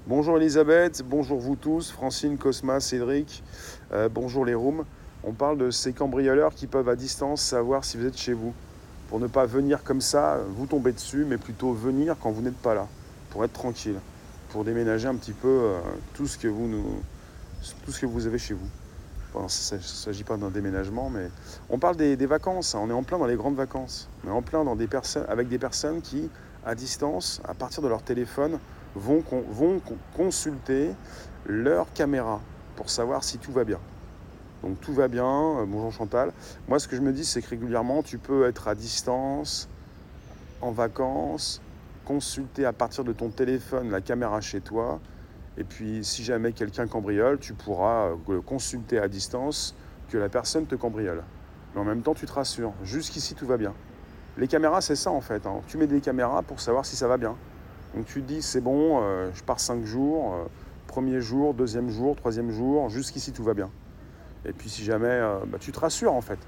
Bonjour 0.07 0.37
Elisabeth, 0.37 1.02
bonjour 1.04 1.40
vous 1.40 1.57
tous, 1.57 1.90
Francine, 1.90 2.38
Cosma, 2.38 2.78
Cédric, 2.78 3.42
euh, 3.92 4.09
bonjour 4.09 4.45
les 4.45 4.54
rooms. 4.54 4.85
On 5.25 5.33
parle 5.33 5.59
de 5.59 5.73
ces 5.73 5.92
cambrioleurs 5.92 6.54
qui 6.54 6.68
peuvent 6.68 6.88
à 6.88 6.95
distance 6.95 7.42
savoir 7.42 7.85
si 7.85 7.97
vous 7.97 8.07
êtes 8.07 8.16
chez 8.16 8.35
vous. 8.35 8.54
Pour 9.09 9.18
ne 9.18 9.26
pas 9.26 9.47
venir 9.47 9.83
comme 9.83 10.00
ça, 10.00 10.38
vous 10.49 10.66
tomber 10.66 10.92
dessus, 10.92 11.25
mais 11.26 11.38
plutôt 11.38 11.73
venir 11.73 12.14
quand 12.21 12.30
vous 12.30 12.42
n'êtes 12.42 12.57
pas 12.57 12.75
là, 12.75 12.87
pour 13.30 13.45
être 13.45 13.52
tranquille 13.52 13.99
pour 14.50 14.64
déménager 14.64 15.09
un 15.09 15.14
petit 15.14 15.33
peu 15.33 15.49
euh, 15.49 15.81
tout, 16.14 16.26
ce 16.26 16.38
que 16.38 16.49
vous 16.49 16.67
nous, 16.67 17.02
tout 17.85 17.93
ce 17.93 18.00
que 18.00 18.07
vous 18.07 18.26
avez 18.26 18.38
chez 18.38 18.55
vous. 18.55 18.69
il 19.35 19.43
ne 19.43 19.49
s'agit 19.49 20.25
pas 20.25 20.37
d'un 20.37 20.50
déménagement, 20.50 21.11
mais 21.11 21.28
on 21.71 21.78
parle 21.78 21.97
des, 21.97 22.17
vacances. 22.26 22.75
Hein. 22.75 22.81
On 22.83 22.90
est 22.90 22.95
en 22.95 23.02
plein 23.02 23.19
dans 23.19 23.26
les 23.26 23.37
grandes 23.37 23.57
vacances. 23.57 24.09
On 24.25 24.28
est 24.28 24.33
en 24.33 24.43
plein 24.43 24.64
dans 24.64 24.76
des 24.76 24.87
personnes, 24.87 25.26
avec 25.28 25.49
des 25.49 25.59
personnes 25.59 26.00
qui, 26.00 26.31
à 26.64 26.75
distance, 26.75 27.40
à 27.45 27.55
partir 27.55 27.83
de 27.83 27.88
leur 27.88 28.02
téléphone, 28.02 28.59
vont, 28.95 29.23
vont 29.50 29.81
consulter 30.17 30.90
leur 31.47 31.93
caméra 31.93 32.40
pour 32.76 32.90
savoir 32.90 33.25
si 33.25 33.38
tout 33.38 33.52
va 33.52 33.64
bien. 33.64 33.81
Donc 34.62 34.81
tout 34.81 34.93
va 34.93 35.07
bien, 35.09 35.25
euh, 35.25 35.67
bonjour 35.67 35.93
Chantal. 35.93 36.33
Moi 36.67 36.78
ce 36.78 36.88
que 36.88 36.97
je 36.97 37.00
me 37.00 37.12
dis 37.12 37.25
c'est 37.25 37.40
que 37.43 37.49
régulièrement 37.49 38.02
tu 38.02 38.19
peux 38.19 38.47
être 38.47 38.67
à 38.67 38.75
distance, 38.75 39.69
en 40.61 40.73
vacances, 40.73 41.61
consulter 42.08 42.64
à 42.64 42.72
partir 42.72 43.04
de 43.04 43.12
ton 43.12 43.28
téléphone 43.28 43.90
la 43.90 44.00
caméra 44.00 44.40
chez 44.40 44.62
toi. 44.62 44.98
Et 45.58 45.64
puis 45.64 46.02
si 46.02 46.24
jamais 46.24 46.52
quelqu'un 46.52 46.86
cambriole, 46.86 47.38
tu 47.38 47.52
pourras 47.52 48.12
euh, 48.30 48.40
consulter 48.40 48.98
à 48.98 49.08
distance 49.08 49.74
que 50.08 50.16
la 50.16 50.30
personne 50.30 50.64
te 50.64 50.74
cambriole. 50.74 51.22
Mais 51.74 51.82
en 51.82 51.84
même 51.84 52.00
temps, 52.00 52.14
tu 52.14 52.24
te 52.24 52.32
rassures. 52.32 52.72
Jusqu'ici, 52.82 53.34
tout 53.34 53.46
va 53.46 53.58
bien. 53.58 53.74
Les 54.38 54.48
caméras, 54.48 54.80
c'est 54.80 54.96
ça 54.96 55.10
en 55.10 55.20
fait. 55.20 55.46
Hein. 55.46 55.60
Tu 55.66 55.76
mets 55.76 55.86
des 55.86 56.00
caméras 56.00 56.42
pour 56.42 56.60
savoir 56.60 56.86
si 56.86 56.96
ça 56.96 57.08
va 57.08 57.18
bien. 57.18 57.36
Donc 57.94 58.06
tu 58.06 58.22
te 58.22 58.26
dis, 58.26 58.40
c'est 58.40 58.62
bon, 58.62 59.02
euh, 59.02 59.28
je 59.34 59.42
pars 59.42 59.60
cinq 59.60 59.84
jours, 59.84 60.32
euh, 60.32 60.44
premier 60.86 61.20
jour, 61.20 61.52
deuxième 61.52 61.90
jour, 61.90 62.16
troisième 62.16 62.50
jour, 62.50 62.88
jusqu'ici, 62.88 63.32
tout 63.32 63.44
va 63.44 63.52
bien. 63.52 63.70
Et 64.46 64.52
puis 64.54 64.70
si 64.70 64.82
jamais, 64.82 65.20
bah, 65.48 65.58
tu 65.60 65.72
te 65.72 65.80
rassures 65.80 66.14
en 66.14 66.22
fait. 66.22 66.38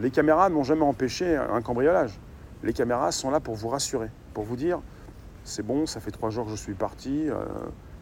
Les 0.00 0.10
caméras 0.10 0.48
n'ont 0.48 0.62
jamais 0.62 0.84
empêché 0.84 1.36
un 1.36 1.60
cambriolage. 1.60 2.18
Les 2.62 2.72
caméras 2.72 3.12
sont 3.12 3.30
là 3.30 3.40
pour 3.40 3.54
vous 3.54 3.68
rassurer 3.68 4.10
pour 4.36 4.44
vous 4.44 4.56
dire, 4.56 4.82
c'est 5.44 5.62
bon, 5.62 5.86
ça 5.86 5.98
fait 5.98 6.10
trois 6.10 6.28
jours 6.28 6.44
que 6.44 6.50
je 6.50 6.56
suis 6.56 6.74
parti, 6.74 7.24
euh, 7.26 7.42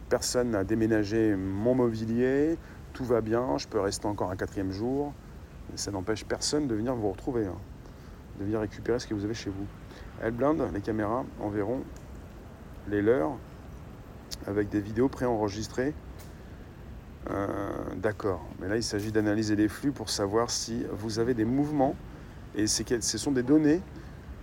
personne 0.09 0.51
n'a 0.51 0.65
déménagé 0.65 1.37
mon 1.37 1.77
mobilier, 1.77 2.59
tout 2.93 3.05
va 3.05 3.21
bien, 3.21 3.57
je 3.57 3.69
peux 3.69 3.79
rester 3.79 4.07
encore 4.07 4.33
un 4.33 4.37
quatrième 4.37 4.73
jour. 4.73 5.13
Mais 5.71 5.77
ça 5.77 5.93
n'empêche 5.93 6.25
personne 6.25 6.67
de 6.67 6.75
venir 6.75 6.93
vous 6.97 7.09
retrouver, 7.09 7.47
hein, 7.47 7.55
de 8.41 8.45
venir 8.47 8.59
récupérer 8.59 8.99
ce 8.99 9.07
que 9.07 9.15
vous 9.15 9.25
avez 9.25 9.35
chez 9.35 9.49
vous. 9.49 9.65
Elles 10.21 10.33
blindent 10.33 10.69
les 10.75 10.81
caméras 10.81 11.25
enverront 11.41 11.83
les 12.89 13.01
leurs 13.01 13.37
avec 14.49 14.71
des 14.71 14.81
vidéos 14.81 15.09
préenregistrées. 15.09 15.95
Euh, 17.31 17.47
d'accord, 17.95 18.45
mais 18.61 18.67
là 18.67 18.75
il 18.75 18.83
s'agit 18.83 19.13
d'analyser 19.13 19.55
les 19.55 19.69
flux 19.69 19.93
pour 19.93 20.11
savoir 20.11 20.51
si 20.51 20.85
vous 20.91 21.21
avez 21.21 21.35
des 21.35 21.45
mouvements 21.45 21.95
et 22.57 22.67
ce 22.67 23.19
sont 23.19 23.31
des 23.31 23.45
données 23.45 23.81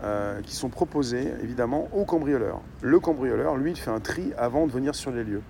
euh, 0.04 0.42
qui 0.42 0.56
sont 0.56 0.70
proposés 0.70 1.32
évidemment 1.44 1.88
au 1.94 2.06
cambrioleur. 2.06 2.62
Le 2.82 3.00
cambrioleur, 3.00 3.56
lui, 3.56 3.76
fait 3.76 3.92
un 3.92 4.00
tri 4.00 4.34
avant 4.38 4.66
de 4.66 4.72
venir 4.72 4.96
sur 4.96 5.12
les 5.12 5.24
lieux. 5.24 5.44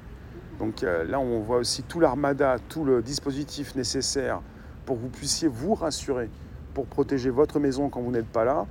Donc 0.60 0.84
euh, 0.84 1.06
là, 1.06 1.20
on 1.20 1.40
voit 1.40 1.58
aussi 1.58 1.84
tout 1.84 2.00
l'armada, 2.00 2.58
tout 2.70 2.84
le 2.84 3.02
dispositif 3.02 3.76
nécessaire 3.76 4.42
pour 4.86 4.98
que 4.98 5.02
vous 5.02 5.10
puissiez 5.10 5.48
vous 5.48 5.74
rassurer, 5.74 6.30
pour 6.74 6.86
protéger 6.86 7.30
votre 7.30 7.60
maison 7.60 7.90
quand 7.90 8.02
vous 8.02 8.12
n'êtes 8.12 8.28
pas 8.28 8.44
là. 8.44 8.66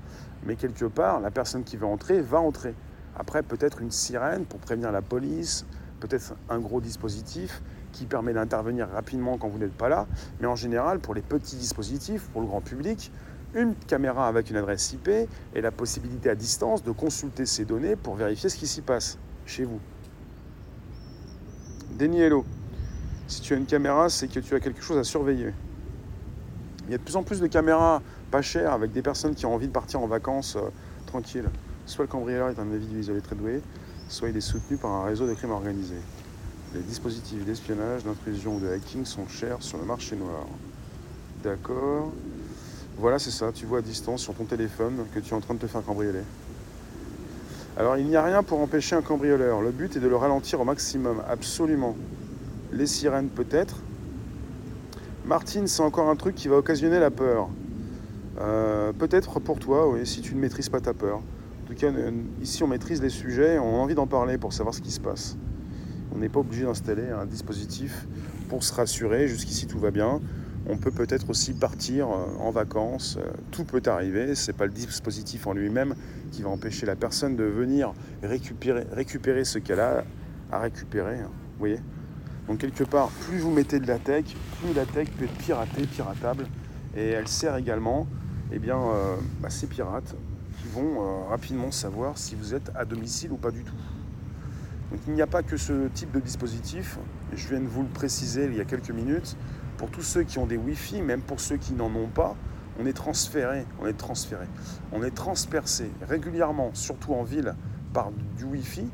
Mais 0.44 0.56
quelque 0.56 0.84
part, 0.84 1.20
la 1.20 1.30
personne 1.30 1.64
qui 1.64 1.76
veut 1.76 1.86
entrer 1.86 2.20
va 2.20 2.40
entrer. 2.40 2.74
Après, 3.18 3.42
peut-être 3.42 3.80
une 3.80 3.90
sirène 3.90 4.44
pour 4.44 4.60
prévenir 4.60 4.92
la 4.92 5.02
police, 5.02 5.66
peut-être 6.00 6.34
un 6.48 6.58
gros 6.58 6.80
dispositif 6.80 7.62
qui 7.92 8.06
permet 8.06 8.32
d'intervenir 8.32 8.88
rapidement 8.88 9.38
quand 9.38 9.48
vous 9.48 9.58
n'êtes 9.58 9.72
pas 9.72 9.88
là. 9.88 10.06
Mais 10.40 10.46
en 10.46 10.56
général, 10.56 11.00
pour 11.00 11.14
les 11.14 11.22
petits 11.22 11.56
dispositifs, 11.56 12.28
pour 12.28 12.40
le 12.40 12.46
grand 12.46 12.60
public, 12.60 13.10
une 13.54 13.74
caméra 13.74 14.28
avec 14.28 14.50
une 14.50 14.56
adresse 14.56 14.92
IP 14.92 15.08
et 15.08 15.60
la 15.60 15.70
possibilité 15.70 16.30
à 16.30 16.34
distance 16.34 16.82
de 16.82 16.92
consulter 16.92 17.46
ces 17.46 17.64
données 17.64 17.96
pour 17.96 18.14
vérifier 18.14 18.48
ce 18.48 18.56
qui 18.56 18.66
s'y 18.66 18.80
passe 18.80 19.18
chez 19.46 19.64
vous. 19.64 19.80
Hello. 22.00 22.44
Si 23.26 23.42
tu 23.42 23.52
as 23.52 23.56
une 23.56 23.66
caméra, 23.66 24.08
c'est 24.08 24.26
que 24.26 24.40
tu 24.40 24.54
as 24.54 24.60
quelque 24.60 24.82
chose 24.82 24.96
à 24.96 25.04
surveiller. 25.04 25.52
Il 26.86 26.92
y 26.92 26.94
a 26.94 26.98
de 26.98 27.02
plus 27.02 27.16
en 27.16 27.22
plus 27.22 27.40
de 27.40 27.46
caméras 27.46 28.00
pas 28.30 28.42
chères 28.42 28.72
avec 28.72 28.92
des 28.92 29.02
personnes 29.02 29.34
qui 29.34 29.44
ont 29.44 29.54
envie 29.54 29.66
de 29.66 29.72
partir 29.72 30.00
en 30.00 30.06
vacances 30.06 30.56
euh, 30.56 30.70
tranquilles. 31.06 31.48
Soit 31.84 32.04
le 32.04 32.08
cambrioleur 32.08 32.48
est 32.48 32.58
un 32.58 32.70
individu 32.72 33.20
très 33.20 33.36
doué, 33.36 33.60
soit 34.08 34.28
il 34.28 34.36
est 34.36 34.40
soutenu 34.40 34.76
par 34.76 34.90
un 34.90 35.04
réseau 35.04 35.26
de 35.26 35.34
crimes 35.34 35.50
organisés. 35.50 36.00
Les 36.74 36.80
dispositifs 36.80 37.44
d'espionnage, 37.44 38.04
d'intrusion 38.04 38.56
ou 38.56 38.60
de 38.60 38.68
hacking 38.68 39.04
sont 39.04 39.26
chers 39.28 39.62
sur 39.62 39.78
le 39.78 39.84
marché 39.84 40.16
noir. 40.16 40.46
D'accord. 41.42 42.12
Voilà, 42.98 43.18
c'est 43.18 43.30
ça, 43.30 43.50
tu 43.52 43.66
vois 43.66 43.78
à 43.78 43.82
distance 43.82 44.20
sur 44.20 44.34
ton 44.34 44.44
téléphone 44.44 45.06
que 45.14 45.20
tu 45.20 45.30
es 45.30 45.32
en 45.34 45.40
train 45.40 45.54
de 45.54 45.58
te 45.58 45.66
faire 45.66 45.82
cambrioler. 45.82 46.22
Alors 47.76 47.96
il 47.96 48.06
n'y 48.06 48.16
a 48.16 48.22
rien 48.22 48.42
pour 48.42 48.60
empêcher 48.60 48.94
un 48.96 49.02
cambrioleur. 49.02 49.62
Le 49.62 49.70
but 49.70 49.96
est 49.96 50.00
de 50.00 50.08
le 50.08 50.16
ralentir 50.16 50.60
au 50.60 50.64
maximum, 50.64 51.22
absolument. 51.28 51.96
Les 52.72 52.86
sirènes 52.86 53.28
peut-être. 53.28 53.76
Martine, 55.24 55.66
c'est 55.66 55.82
encore 55.82 56.10
un 56.10 56.16
truc 56.16 56.34
qui 56.34 56.48
va 56.48 56.56
occasionner 56.56 56.98
la 56.98 57.10
peur. 57.10 57.48
Euh, 58.40 58.92
peut-être 58.92 59.40
pour 59.40 59.58
toi, 59.58 59.88
oui, 59.88 60.06
si 60.06 60.20
tu 60.20 60.34
ne 60.34 60.40
maîtrises 60.40 60.68
pas 60.68 60.80
ta 60.80 60.92
peur. 60.92 61.18
En 61.18 61.66
tout 61.66 61.74
cas, 61.74 61.90
ici 62.42 62.62
on 62.62 62.66
maîtrise 62.66 63.00
les 63.00 63.08
sujets, 63.08 63.58
on 63.58 63.76
a 63.76 63.78
envie 63.78 63.94
d'en 63.94 64.06
parler 64.06 64.36
pour 64.36 64.52
savoir 64.52 64.74
ce 64.74 64.80
qui 64.80 64.90
se 64.90 65.00
passe. 65.00 65.36
On 66.14 66.18
n'est 66.18 66.28
pas 66.28 66.40
obligé 66.40 66.64
d'installer 66.64 67.08
un 67.08 67.24
dispositif 67.24 68.06
pour 68.48 68.64
se 68.64 68.74
rassurer, 68.74 69.28
jusqu'ici 69.28 69.66
tout 69.66 69.78
va 69.78 69.90
bien 69.90 70.20
on 70.66 70.76
peut 70.76 70.90
peut-être 70.90 71.30
aussi 71.30 71.54
partir 71.54 72.08
euh, 72.08 72.26
en 72.38 72.50
vacances. 72.50 73.16
Euh, 73.18 73.30
tout 73.50 73.64
peut 73.64 73.82
arriver. 73.86 74.34
Ce 74.34 74.50
n'est 74.50 74.56
pas 74.56 74.66
le 74.66 74.72
dispositif 74.72 75.46
en 75.46 75.54
lui-même 75.54 75.94
qui 76.32 76.42
va 76.42 76.50
empêcher 76.50 76.86
la 76.86 76.96
personne 76.96 77.36
de 77.36 77.44
venir 77.44 77.92
récupérer, 78.22 79.44
ce 79.44 79.58
qu'elle 79.58 79.80
a 79.80 80.04
à 80.52 80.58
récupérer. 80.58 81.18
Hein. 81.18 81.30
Voyez? 81.58 81.80
Donc 82.46 82.58
quelque 82.58 82.84
part, 82.84 83.08
plus 83.08 83.38
vous 83.38 83.50
mettez 83.50 83.78
de 83.80 83.86
la 83.86 83.98
tech, 83.98 84.24
plus 84.60 84.74
la 84.74 84.84
tech 84.84 85.08
peut 85.10 85.24
être 85.24 85.38
piratée, 85.38 85.86
piratable. 85.86 86.46
Et 86.96 87.10
elle 87.10 87.28
sert 87.28 87.56
également 87.56 88.06
eh 88.52 88.58
bien, 88.58 88.78
euh, 88.78 89.16
bah, 89.40 89.50
ces 89.50 89.66
pirates 89.66 90.14
qui 90.60 90.68
vont 90.68 91.26
rapidement 91.28 91.70
savoir 91.70 92.18
si 92.18 92.34
vous 92.34 92.54
êtes 92.54 92.70
à 92.74 92.84
domicile 92.84 93.32
ou 93.32 93.36
pas 93.36 93.50
du 93.50 93.64
tout. 93.64 93.76
Donc 94.90 95.00
il 95.06 95.14
n'y 95.14 95.22
a 95.22 95.26
pas 95.26 95.42
que 95.42 95.56
ce 95.56 95.88
type 95.88 96.10
de 96.10 96.20
dispositif. 96.20 96.98
Je 97.32 97.48
viens 97.48 97.60
de 97.60 97.66
vous 97.66 97.82
le 97.82 97.88
préciser 97.88 98.46
il 98.46 98.56
y 98.56 98.60
a 98.60 98.64
quelques 98.64 98.90
minutes 98.90 99.36
pour 99.80 99.90
tous 99.90 100.02
ceux 100.02 100.24
qui 100.24 100.38
ont 100.38 100.44
des 100.44 100.58
Wi-Fi, 100.58 101.00
même 101.00 101.22
pour 101.22 101.40
ceux 101.40 101.56
qui 101.56 101.72
n'en 101.72 101.86
ont 101.94 102.08
pas, 102.08 102.36
on 102.78 102.84
est 102.84 102.92
transféré, 102.92 103.64
on 103.80 103.86
est 103.86 103.96
transféré, 103.96 104.44
on 104.92 105.02
est 105.02 105.10
transpercé 105.10 105.90
régulièrement, 106.06 106.68
surtout 106.74 107.14
en 107.14 107.22
ville, 107.22 107.54
par 107.94 108.10
du 108.36 108.44
Wi-Fi. 108.44 108.86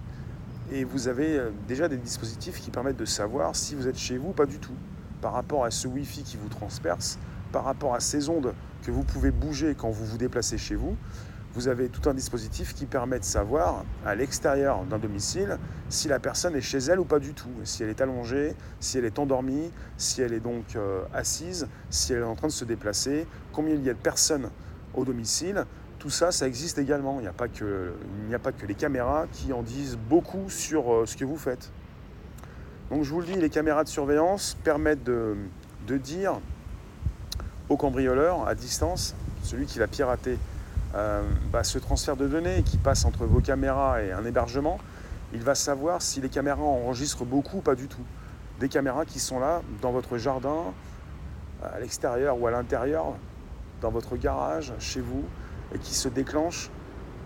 Et 0.71 0.85
vous 0.85 1.09
avez 1.09 1.39
euh, 1.39 1.51
déjà 1.67 1.89
des 1.89 1.97
dispositifs 1.97 2.61
qui 2.61 2.71
permettent 2.71 2.99
de 2.99 3.05
savoir 3.05 3.57
si 3.57 3.75
vous 3.75 3.89
êtes 3.89 3.99
chez 3.99 4.17
vous 4.17 4.29
ou 4.29 4.33
pas 4.33 4.47
du 4.47 4.61
tout. 4.61 4.77
Par 5.21 5.33
rapport 5.33 5.65
à 5.65 5.73
ce 5.73 5.89
Wi-Fi 5.89 6.23
qui 6.23 6.37
vous 6.37 6.49
transperce, 6.49 7.19
par 7.51 7.65
rapport 7.65 7.97
à 7.97 7.99
ces 7.99 8.29
ondes 8.29 8.55
que 8.85 8.93
vous 8.93 9.03
pouvez 9.03 9.33
bouger 9.33 9.75
quand 9.77 9.91
vous 9.91 10.07
vous 10.07 10.19
déplacez 10.19 10.57
chez 10.57 10.77
vous, 10.77 10.97
vous 11.57 11.69
avez 11.69 11.89
tout 11.89 12.07
un 12.07 12.13
dispositif 12.13 12.75
qui 12.75 12.85
permet 12.85 13.19
de 13.19 13.25
savoir 13.25 13.87
à 14.05 14.15
l'extérieur 14.15 14.85
d'un 14.85 14.99
domicile 14.99 15.57
si 15.89 16.07
la 16.07 16.21
personne 16.21 16.55
est 16.55 16.61
chez 16.61 16.77
elle 16.77 17.01
ou 17.01 17.07
pas 17.07 17.19
du 17.19 17.33
tout, 17.33 17.49
si 17.65 17.83
elle 17.83 17.89
est 17.89 18.03
allongée, 18.03 18.55
si 18.79 18.99
elle 18.99 19.07
est 19.07 19.19
endormie, 19.19 19.71
si 19.97 20.21
elle 20.21 20.35
est 20.35 20.41
donc 20.41 20.77
euh, 20.77 21.03
assise, 21.15 21.67
si 21.89 22.13
elle 22.13 22.21
est 22.21 22.25
en 22.25 22.35
train 22.35 22.49
de 22.49 22.53
se 22.53 22.67
déplacer, 22.67 23.27
combien 23.55 23.75
il 23.75 23.83
y 23.83 23.89
a 23.89 23.95
de 23.95 23.99
personnes 23.99 24.51
au 24.93 25.07
domicile. 25.07 25.65
Tout 25.99 26.11
ça, 26.11 26.31
ça 26.31 26.47
existe 26.47 26.77
également. 26.77 27.21
Il 27.21 27.23
n'y 27.23 27.29
a, 27.29 27.33
pas 27.33 27.49
que, 27.49 28.67
les 28.69 28.75
caméras 28.75 29.25
qui 29.33 29.55
en 29.55 29.63
disent 29.63 29.97
beaucoup 29.97 30.51
sur 30.51 30.93
euh, 30.93 31.07
ce 31.07 31.17
que 31.17 31.25
vous 31.25 31.39
faites. 31.39 31.73
Donc 32.91 33.03
je 33.03 33.11
vous 33.11 33.21
le 33.21 33.27
dis, 33.27 33.35
les 33.35 33.49
caméras 33.49 33.83
de 33.83 33.89
surveillance 33.89 34.59
permettent 34.63 35.05
de, 35.05 35.35
de 35.87 35.97
dire 35.97 36.39
au 37.71 37.79
cambrioleur 37.79 38.47
à 38.47 38.55
distance, 38.55 39.15
celui 39.43 39.65
qui 39.65 39.79
l'a 39.79 39.87
piraté, 39.87 40.39
euh, 40.97 41.23
bah, 41.53 41.63
ce 41.63 41.79
transfert 41.79 42.17
de 42.17 42.27
données 42.27 42.63
qui 42.63 42.79
passe 42.79 43.05
entre 43.05 43.27
vos 43.27 43.41
caméras 43.41 44.03
et 44.03 44.13
un 44.13 44.25
hébergement, 44.25 44.79
il 45.35 45.43
va 45.43 45.55
savoir 45.55 46.01
si 46.01 46.21
les 46.21 46.31
caméras 46.31 46.63
enregistrent 46.63 47.27
beaucoup 47.27 47.59
ou 47.59 47.61
pas 47.61 47.75
du 47.75 47.87
tout. 47.87 48.05
Des 48.61 48.69
caméras 48.69 49.05
qui 49.05 49.21
sont 49.21 49.39
là 49.39 49.61
dans 49.83 49.93
votre 49.93 50.17
jardin, 50.17 50.57
à 51.63 51.79
l'extérieur 51.81 52.41
ou 52.41 52.47
à 52.47 52.51
l'intérieur, 52.51 53.15
dans 53.83 53.91
votre 53.91 54.17
garage, 54.17 54.73
chez 54.79 55.01
vous, 55.01 55.23
et 55.75 55.79
qui 55.79 55.95
se 55.95 56.09
déclenchent, 56.09 56.71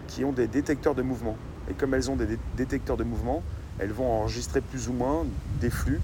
qui 0.09 0.25
ont 0.25 0.33
des 0.33 0.49
détecteurs 0.49 0.97
de 0.97 1.03
mouvement. 1.03 1.37
Et 1.71 1.75
comme 1.75 1.95
elles 1.95 2.11
ont 2.11 2.17
des 2.17 2.39
détecteurs 2.57 2.97
de 2.97 3.05
mouvement, 3.05 3.43
elles 3.79 3.93
vont 3.93 4.11
enregistrer 4.11 4.61
plus 4.61 4.89
ou 4.89 4.93
moins 4.93 5.25
des 5.61 5.71
flux 5.71 6.01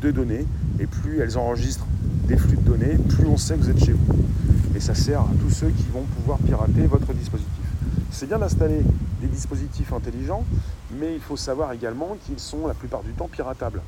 de 0.00 0.10
données. 0.10 0.46
Et 0.78 0.86
plus 0.86 1.20
elles 1.20 1.36
enregistrent 1.36 1.86
des 2.24 2.38
flux 2.38 2.56
de 2.56 2.62
données, 2.62 2.96
plus 3.16 3.26
on 3.26 3.36
sait 3.36 3.56
que 3.56 3.60
vous 3.60 3.70
êtes 3.70 3.84
chez 3.84 3.92
vous. 3.92 4.14
Et 4.80 4.82
ça 4.82 4.94
sert 4.94 5.20
à 5.20 5.28
tous 5.42 5.50
ceux 5.50 5.68
qui 5.68 5.84
vont 5.92 6.04
pouvoir 6.04 6.38
pirater 6.38 6.86
votre 6.86 7.12
dispositif. 7.12 7.52
C'est 8.10 8.26
bien 8.26 8.38
d'installer 8.38 8.80
des 9.20 9.26
dispositifs 9.26 9.92
intelligents, 9.92 10.42
mais 10.98 11.12
il 11.12 11.20
faut 11.20 11.36
savoir 11.36 11.72
également 11.72 12.16
qu'ils 12.24 12.38
sont 12.38 12.66
la 12.66 12.72
plupart 12.72 13.02
du 13.02 13.12
temps 13.12 13.28
piratables. 13.28 13.82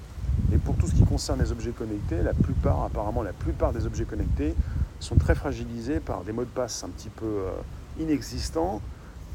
Et 0.52 0.58
pour 0.58 0.76
tout 0.76 0.86
ce 0.86 0.94
qui 0.94 1.02
concerne 1.04 1.40
les 1.40 1.50
objets 1.50 1.70
connectés, 1.70 2.22
la 2.22 2.34
plupart, 2.34 2.82
apparemment 2.82 3.22
la 3.22 3.32
plupart 3.32 3.72
des 3.72 3.86
objets 3.86 4.04
connectés 4.04 4.54
sont 5.00 5.16
très 5.16 5.34
fragilisés 5.34 5.98
par 5.98 6.24
des 6.24 6.32
mots 6.32 6.44
de 6.44 6.50
passe 6.50 6.84
un 6.84 6.90
petit 6.90 7.08
peu 7.08 7.24
euh, 7.24 7.52
inexistants, 7.98 8.82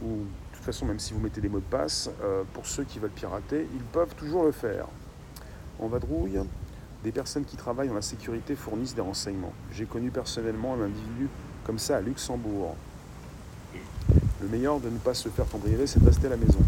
ou 0.04 0.10
de 0.10 0.58
toute 0.58 0.64
façon 0.64 0.86
même 0.86 1.00
si 1.00 1.16
vous 1.16 1.20
mettez 1.20 1.42
des 1.42 1.50
mots 1.50 1.58
de 1.58 1.64
passe, 1.64 2.12
euh, 2.24 2.44
pour 2.54 2.68
ceux 2.68 2.84
qui 2.84 3.00
veulent 3.00 3.10
pirater, 3.10 3.68
ils 3.74 3.84
peuvent 3.84 4.14
toujours 4.14 4.44
le 4.44 4.52
faire. 4.52 4.86
En 5.80 5.88
vadrouille, 5.88 6.40
des 7.04 7.12
personnes 7.12 7.46
qui 7.46 7.58
travaillent 7.58 7.88
dans 7.88 7.96
la 7.96 8.04
sécurité 8.04 8.56
fournissent 8.56 8.94
des 8.94 9.02
renseignements. 9.02 9.54
J'ai 9.72 9.86
connu 9.86 10.12
personnellement 10.12 10.76
un 10.76 10.86
individu 10.86 11.30
comme 11.68 11.78
ça 11.78 11.98
à 11.98 12.02
Luxembourg. 12.02 12.76
Le 14.42 14.48
meilleur 14.48 14.80
de 14.80 14.90
ne 14.90 14.98
pas 14.98 15.14
se 15.14 15.28
faire 15.28 15.48
cambrioler, 15.50 15.86
c'est 15.86 16.00
de 16.00 16.06
rester 16.06 16.28
à 16.28 16.30
la 16.30 16.38
maison. 16.38 16.60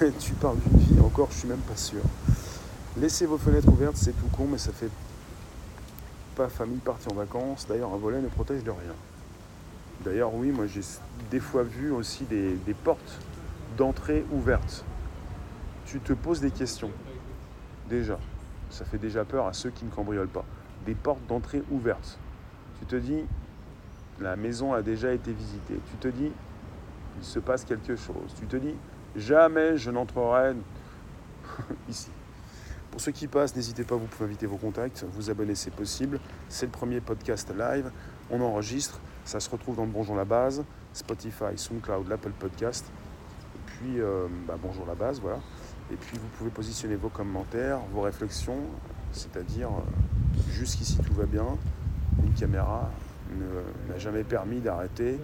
tu 0.18 0.32
parles 0.32 0.58
d'une 0.58 0.80
vie, 0.80 1.00
encore, 1.00 1.28
je 1.30 1.38
suis 1.38 1.48
même 1.48 1.60
pas 1.60 1.76
sûr. 1.76 2.02
Laissez 2.98 3.24
vos 3.24 3.38
fenêtres 3.38 3.68
ouvertes, 3.68 3.96
c'est 3.96 4.12
tout 4.12 4.26
con, 4.36 4.48
mais 4.50 4.58
ça 4.58 4.72
fait 4.72 4.90
pas 6.34 6.48
famille 6.48 6.78
partie 6.78 7.08
en 7.08 7.14
vacances. 7.14 7.66
D'ailleurs, 7.68 7.94
un 7.94 7.96
volet 7.96 8.20
ne 8.20 8.26
protège 8.26 8.64
de 8.64 8.70
rien. 8.70 8.94
D'ailleurs, 10.04 10.34
oui, 10.34 10.50
moi 10.50 10.66
j'ai 10.66 10.80
des 11.30 11.40
fois 11.40 11.62
vu 11.62 11.92
aussi 11.92 12.24
des, 12.24 12.54
des 12.54 12.74
portes 12.74 13.20
d'entrée 13.76 14.24
ouvertes. 14.32 14.84
Tu 15.86 16.00
te 16.00 16.12
poses 16.12 16.40
des 16.40 16.50
questions. 16.50 16.90
Déjà, 17.88 18.18
ça 18.70 18.84
fait 18.84 18.98
déjà 18.98 19.24
peur 19.24 19.46
à 19.46 19.52
ceux 19.52 19.70
qui 19.70 19.84
ne 19.84 19.90
cambriolent 19.90 20.28
pas. 20.28 20.44
Des 20.84 20.94
portes 20.94 21.24
d'entrée 21.28 21.62
ouvertes. 21.70 22.18
Tu 22.80 22.86
te 22.86 22.96
dis, 22.96 23.24
la 24.20 24.36
maison 24.36 24.72
a 24.72 24.82
déjà 24.82 25.12
été 25.12 25.32
visitée. 25.32 25.78
Tu 25.90 25.96
te 25.96 26.08
dis, 26.08 26.32
il 27.18 27.24
se 27.24 27.38
passe 27.38 27.64
quelque 27.64 27.96
chose. 27.96 28.34
Tu 28.38 28.46
te 28.46 28.56
dis, 28.56 28.74
jamais 29.16 29.76
je 29.76 29.90
n'entrerai 29.90 30.54
ici. 31.88 32.10
Pour 32.90 33.00
ceux 33.00 33.12
qui 33.12 33.26
passent, 33.26 33.54
n'hésitez 33.54 33.84
pas, 33.84 33.96
vous 33.96 34.06
pouvez 34.06 34.24
inviter 34.24 34.46
vos 34.46 34.56
contacts, 34.56 35.04
vous 35.12 35.30
abonner, 35.30 35.54
c'est 35.54 35.70
possible. 35.70 36.18
C'est 36.48 36.66
le 36.66 36.72
premier 36.72 37.00
podcast 37.00 37.52
live, 37.56 37.90
on 38.30 38.40
enregistre, 38.40 38.98
ça 39.24 39.40
se 39.40 39.50
retrouve 39.50 39.76
dans 39.76 39.84
le 39.84 39.90
Bonjour 39.90 40.16
la 40.16 40.24
base, 40.24 40.64
Spotify, 40.92 41.56
SoundCloud, 41.56 42.08
l'Apple 42.08 42.32
Podcast. 42.38 42.86
Et 43.54 43.58
puis, 43.66 44.00
euh, 44.00 44.26
bah, 44.46 44.56
Bonjour 44.60 44.86
la 44.86 44.94
base, 44.94 45.20
voilà. 45.20 45.38
Et 45.92 45.96
puis, 45.96 46.18
vous 46.18 46.28
pouvez 46.38 46.50
positionner 46.50 46.96
vos 46.96 47.08
commentaires, 47.08 47.78
vos 47.92 48.00
réflexions, 48.00 48.60
c'est-à-dire, 49.12 49.68
euh, 49.68 50.40
jusqu'ici 50.50 50.98
tout 50.98 51.14
va 51.14 51.24
bien, 51.24 51.46
une 52.24 52.32
caméra 52.32 52.90
n'a 53.88 53.98
jamais 53.98 54.24
permis 54.24 54.60
d'arrêter 54.60 55.20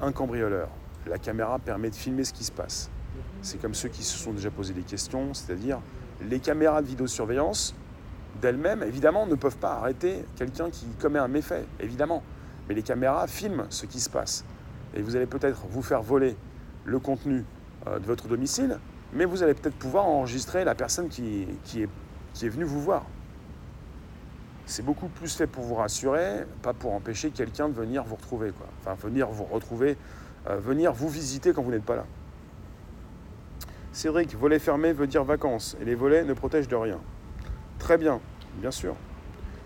un 0.00 0.12
cambrioleur. 0.12 0.68
La 1.06 1.18
caméra 1.18 1.58
permet 1.58 1.90
de 1.90 1.94
filmer 1.94 2.24
ce 2.24 2.32
qui 2.32 2.44
se 2.44 2.52
passe. 2.52 2.90
C'est 3.42 3.60
comme 3.60 3.74
ceux 3.74 3.88
qui 3.88 4.04
se 4.04 4.16
sont 4.16 4.32
déjà 4.32 4.50
posé 4.50 4.72
des 4.72 4.82
questions, 4.82 5.34
c'est-à-dire 5.34 5.80
les 6.28 6.38
caméras 6.38 6.82
de 6.82 6.86
vidéosurveillance 6.86 7.74
d'elles-mêmes, 8.40 8.82
évidemment, 8.82 9.26
ne 9.26 9.34
peuvent 9.34 9.56
pas 9.56 9.74
arrêter 9.74 10.24
quelqu'un 10.36 10.70
qui 10.70 10.86
commet 11.00 11.18
un 11.18 11.28
méfait, 11.28 11.64
évidemment. 11.80 12.22
Mais 12.68 12.74
les 12.74 12.82
caméras 12.82 13.26
filment 13.26 13.66
ce 13.68 13.86
qui 13.86 14.00
se 14.00 14.08
passe. 14.08 14.44
Et 14.94 15.02
vous 15.02 15.16
allez 15.16 15.26
peut-être 15.26 15.64
vous 15.68 15.82
faire 15.82 16.02
voler 16.02 16.36
le 16.84 16.98
contenu 16.98 17.44
euh, 17.86 17.98
de 17.98 18.06
votre 18.06 18.28
domicile, 18.28 18.78
mais 19.12 19.24
vous 19.24 19.42
allez 19.42 19.54
peut-être 19.54 19.76
pouvoir 19.76 20.06
enregistrer 20.06 20.64
la 20.64 20.74
personne 20.74 21.08
qui, 21.08 21.46
est 21.74 22.48
venue 22.48 22.64
vous 22.64 22.80
voir. 22.80 23.04
C'est 24.66 24.84
beaucoup 24.84 25.08
plus 25.08 25.34
fait 25.34 25.46
pour 25.46 25.64
vous 25.64 25.74
rassurer, 25.74 26.44
pas 26.62 26.72
pour 26.72 26.92
empêcher 26.94 27.30
quelqu'un 27.30 27.68
de 27.68 27.74
venir 27.74 28.04
vous 28.04 28.14
retrouver. 28.14 28.52
Quoi. 28.52 28.66
Enfin, 28.80 28.94
venir 28.94 29.28
vous 29.28 29.44
retrouver, 29.44 29.96
euh, 30.48 30.56
venir 30.58 30.92
vous 30.92 31.08
visiter 31.08 31.52
quand 31.52 31.62
vous 31.62 31.72
n'êtes 31.72 31.84
pas 31.84 31.96
là. 31.96 32.06
Cédric, 33.92 34.34
volet 34.34 34.58
fermé 34.58 34.92
veut 34.92 35.06
dire 35.06 35.24
vacances, 35.24 35.76
et 35.80 35.84
les 35.84 35.94
volets 35.94 36.24
ne 36.24 36.32
protègent 36.32 36.68
de 36.68 36.76
rien. 36.76 36.98
Très 37.78 37.98
bien, 37.98 38.20
bien 38.56 38.70
sûr. 38.70 38.94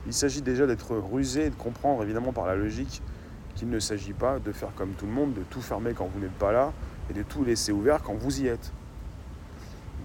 Il 0.06 0.12
s'agit 0.12 0.42
déjà 0.42 0.66
d'être 0.66 0.96
rusé 0.96 1.46
et 1.46 1.50
de 1.50 1.54
comprendre 1.54 2.02
évidemment 2.02 2.32
par 2.32 2.46
la 2.46 2.56
logique 2.56 3.02
qu'il 3.54 3.70
ne 3.70 3.78
s'agit 3.78 4.12
pas 4.12 4.38
de 4.38 4.52
faire 4.52 4.74
comme 4.74 4.92
tout 4.92 5.06
le 5.06 5.12
monde, 5.12 5.34
de 5.34 5.42
tout 5.42 5.60
fermer 5.60 5.92
quand 5.94 6.06
vous 6.06 6.20
n'êtes 6.20 6.38
pas 6.38 6.52
là 6.52 6.72
et 7.10 7.12
de 7.12 7.22
tout 7.22 7.44
laisser 7.44 7.72
ouvert 7.72 8.02
quand 8.02 8.14
vous 8.14 8.40
y 8.40 8.48
êtes. 8.48 8.72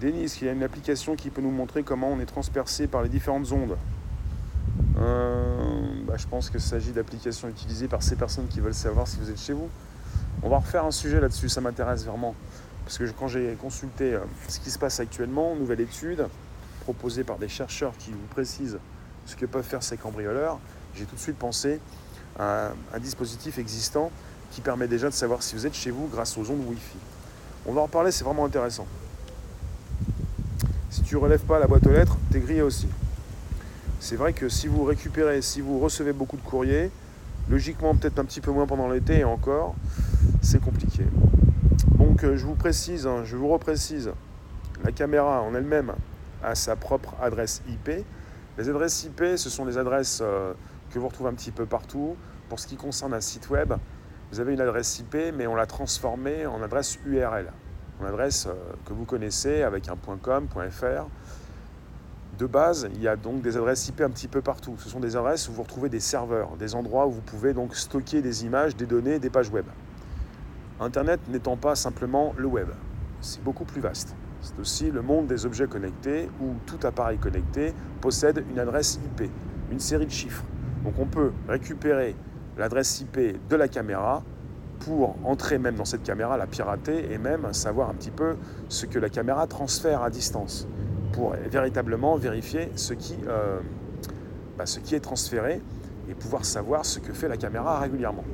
Denis, 0.00 0.36
il 0.40 0.46
y 0.46 0.48
a 0.48 0.52
une 0.52 0.62
application 0.62 1.16
qui 1.16 1.30
peut 1.30 1.42
nous 1.42 1.50
montrer 1.50 1.82
comment 1.82 2.08
on 2.08 2.20
est 2.20 2.26
transpercé 2.26 2.86
par 2.86 3.02
les 3.02 3.08
différentes 3.08 3.50
ondes? 3.52 3.76
Bah, 6.12 6.18
je 6.18 6.26
pense 6.26 6.50
qu'il 6.50 6.60
s'agit 6.60 6.92
d'applications 6.92 7.48
utilisées 7.48 7.88
par 7.88 8.02
ces 8.02 8.16
personnes 8.16 8.46
qui 8.46 8.60
veulent 8.60 8.74
savoir 8.74 9.08
si 9.08 9.16
vous 9.16 9.30
êtes 9.30 9.40
chez 9.40 9.54
vous. 9.54 9.70
On 10.42 10.50
va 10.50 10.58
refaire 10.58 10.84
un 10.84 10.90
sujet 10.90 11.18
là-dessus, 11.18 11.48
ça 11.48 11.62
m'intéresse 11.62 12.04
vraiment. 12.04 12.34
Parce 12.84 12.98
que 12.98 13.04
quand 13.12 13.28
j'ai 13.28 13.56
consulté 13.58 14.12
euh, 14.12 14.18
ce 14.46 14.60
qui 14.60 14.70
se 14.70 14.78
passe 14.78 15.00
actuellement, 15.00 15.56
nouvelle 15.56 15.80
étude 15.80 16.26
proposée 16.82 17.24
par 17.24 17.38
des 17.38 17.48
chercheurs 17.48 17.94
qui 17.98 18.10
vous 18.10 18.26
précisent 18.28 18.78
ce 19.24 19.36
que 19.36 19.46
peuvent 19.46 19.64
faire 19.64 19.82
ces 19.82 19.96
cambrioleurs, 19.96 20.58
j'ai 20.94 21.06
tout 21.06 21.14
de 21.14 21.20
suite 21.20 21.38
pensé 21.38 21.80
à 22.38 22.72
un 22.92 22.98
dispositif 22.98 23.56
existant 23.56 24.10
qui 24.50 24.60
permet 24.60 24.88
déjà 24.88 25.08
de 25.08 25.14
savoir 25.14 25.42
si 25.42 25.56
vous 25.56 25.66
êtes 25.66 25.74
chez 25.74 25.90
vous 25.90 26.08
grâce 26.08 26.36
aux 26.36 26.50
ondes 26.50 26.66
Wi-Fi. 26.66 26.98
On 27.64 27.72
va 27.72 27.80
en 27.80 27.84
reparler, 27.84 28.12
c'est 28.12 28.24
vraiment 28.24 28.44
intéressant. 28.44 28.86
Si 30.90 31.00
tu 31.00 31.16
relèves 31.16 31.46
pas 31.46 31.58
la 31.58 31.66
boîte 31.66 31.86
aux 31.86 31.92
lettres, 31.92 32.18
t'es 32.30 32.40
grillé 32.40 32.60
aussi. 32.60 32.86
C'est 34.02 34.16
vrai 34.16 34.32
que 34.32 34.48
si 34.48 34.66
vous 34.66 34.82
récupérez, 34.82 35.42
si 35.42 35.60
vous 35.60 35.78
recevez 35.78 36.12
beaucoup 36.12 36.36
de 36.36 36.42
courriers, 36.42 36.90
logiquement 37.48 37.94
peut-être 37.94 38.18
un 38.18 38.24
petit 38.24 38.40
peu 38.40 38.50
moins 38.50 38.66
pendant 38.66 38.88
l'été 38.88 39.20
et 39.20 39.24
encore, 39.24 39.76
c'est 40.42 40.60
compliqué. 40.60 41.04
Donc 41.98 42.24
euh, 42.24 42.36
je 42.36 42.44
vous 42.44 42.56
précise, 42.56 43.06
hein, 43.06 43.22
je 43.24 43.36
vous 43.36 43.46
reprécise, 43.46 44.10
la 44.82 44.90
caméra 44.90 45.40
en 45.42 45.54
elle-même 45.54 45.92
a 46.42 46.56
sa 46.56 46.74
propre 46.74 47.14
adresse 47.22 47.62
IP. 47.68 48.04
Les 48.58 48.68
adresses 48.68 49.04
IP, 49.04 49.22
ce 49.36 49.48
sont 49.48 49.66
des 49.66 49.78
adresses 49.78 50.18
euh, 50.20 50.52
que 50.90 50.98
vous 50.98 51.06
retrouvez 51.06 51.30
un 51.30 51.34
petit 51.34 51.52
peu 51.52 51.64
partout. 51.64 52.16
Pour 52.48 52.58
ce 52.58 52.66
qui 52.66 52.74
concerne 52.74 53.14
un 53.14 53.20
site 53.20 53.50
web, 53.50 53.72
vous 54.32 54.40
avez 54.40 54.52
une 54.52 54.60
adresse 54.60 54.98
IP, 54.98 55.16
mais 55.32 55.46
on 55.46 55.54
l'a 55.54 55.66
transformée 55.66 56.44
en 56.44 56.60
adresse 56.60 56.98
URL, 57.06 57.52
une 58.00 58.06
adresse 58.08 58.48
euh, 58.48 58.54
que 58.84 58.94
vous 58.94 59.04
connaissez 59.04 59.62
avec 59.62 59.88
un 59.88 59.96
.com, 60.20 60.48
.fr. 60.72 61.06
De 62.42 62.48
base, 62.48 62.88
il 62.92 63.00
y 63.00 63.06
a 63.06 63.14
donc 63.14 63.40
des 63.40 63.56
adresses 63.56 63.86
IP 63.86 64.00
un 64.00 64.10
petit 64.10 64.26
peu 64.26 64.40
partout. 64.40 64.74
Ce 64.78 64.88
sont 64.88 64.98
des 64.98 65.14
adresses 65.14 65.48
où 65.48 65.52
vous 65.52 65.62
retrouvez 65.62 65.88
des 65.88 66.00
serveurs, 66.00 66.56
des 66.56 66.74
endroits 66.74 67.06
où 67.06 67.12
vous 67.12 67.20
pouvez 67.20 67.54
donc 67.54 67.76
stocker 67.76 68.20
des 68.20 68.44
images, 68.44 68.74
des 68.74 68.84
données, 68.84 69.20
des 69.20 69.30
pages 69.30 69.48
web. 69.48 69.64
Internet 70.80 71.20
n'étant 71.28 71.56
pas 71.56 71.76
simplement 71.76 72.34
le 72.36 72.48
web, 72.48 72.66
c'est 73.20 73.44
beaucoup 73.44 73.64
plus 73.64 73.80
vaste. 73.80 74.16
C'est 74.40 74.58
aussi 74.58 74.90
le 74.90 75.02
monde 75.02 75.28
des 75.28 75.46
objets 75.46 75.68
connectés 75.68 76.28
où 76.40 76.54
tout 76.66 76.84
appareil 76.84 77.16
connecté 77.16 77.74
possède 78.00 78.44
une 78.50 78.58
adresse 78.58 78.96
IP, 78.96 79.30
une 79.70 79.78
série 79.78 80.06
de 80.06 80.10
chiffres. 80.10 80.42
Donc 80.82 80.94
on 80.98 81.06
peut 81.06 81.30
récupérer 81.46 82.16
l'adresse 82.58 83.02
IP 83.02 83.38
de 83.48 83.54
la 83.54 83.68
caméra 83.68 84.24
pour 84.80 85.14
entrer 85.22 85.58
même 85.58 85.76
dans 85.76 85.84
cette 85.84 86.02
caméra, 86.02 86.36
la 86.36 86.48
pirater 86.48 87.12
et 87.12 87.18
même 87.18 87.52
savoir 87.52 87.88
un 87.88 87.94
petit 87.94 88.10
peu 88.10 88.34
ce 88.68 88.84
que 88.86 88.98
la 88.98 89.10
caméra 89.10 89.46
transfère 89.46 90.02
à 90.02 90.10
distance 90.10 90.66
pour 91.12 91.34
véritablement 91.50 92.16
vérifier 92.16 92.70
ce 92.76 92.94
qui, 92.94 93.16
euh, 93.28 93.60
bah, 94.58 94.66
ce 94.66 94.80
qui 94.80 94.94
est 94.94 95.00
transféré 95.00 95.60
et 96.08 96.14
pouvoir 96.14 96.44
savoir 96.44 96.84
ce 96.84 96.98
que 96.98 97.12
fait 97.12 97.28
la 97.28 97.36
caméra 97.36 97.78
régulièrement. 97.78 98.24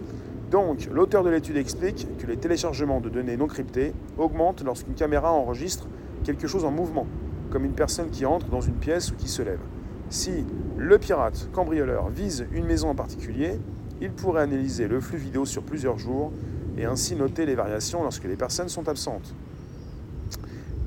Donc, 0.50 0.88
l'auteur 0.90 1.24
de 1.24 1.30
l'étude 1.30 1.56
explique 1.58 2.06
que 2.18 2.26
les 2.26 2.38
téléchargements 2.38 3.00
de 3.00 3.10
données 3.10 3.36
non 3.36 3.46
cryptées 3.46 3.92
augmentent 4.16 4.64
lorsqu'une 4.64 4.94
caméra 4.94 5.30
enregistre 5.30 5.86
quelque 6.24 6.46
chose 6.46 6.64
en 6.64 6.70
mouvement, 6.70 7.06
comme 7.50 7.64
une 7.64 7.74
personne 7.74 8.08
qui 8.08 8.24
entre 8.24 8.46
dans 8.48 8.62
une 8.62 8.76
pièce 8.76 9.10
ou 9.10 9.14
qui 9.14 9.28
se 9.28 9.42
lève. 9.42 9.60
Si 10.08 10.46
le 10.78 10.98
pirate 10.98 11.50
cambrioleur 11.52 12.08
vise 12.08 12.46
une 12.52 12.64
maison 12.64 12.88
en 12.88 12.94
particulier, 12.94 13.60
il 14.00 14.10
pourrait 14.10 14.42
analyser 14.42 14.88
le 14.88 15.00
flux 15.00 15.18
vidéo 15.18 15.44
sur 15.44 15.62
plusieurs 15.62 15.98
jours 15.98 16.32
et 16.78 16.86
ainsi 16.86 17.14
noter 17.14 17.44
les 17.44 17.54
variations 17.54 18.02
lorsque 18.02 18.24
les 18.24 18.36
personnes 18.36 18.70
sont 18.70 18.88
absentes. 18.88 19.34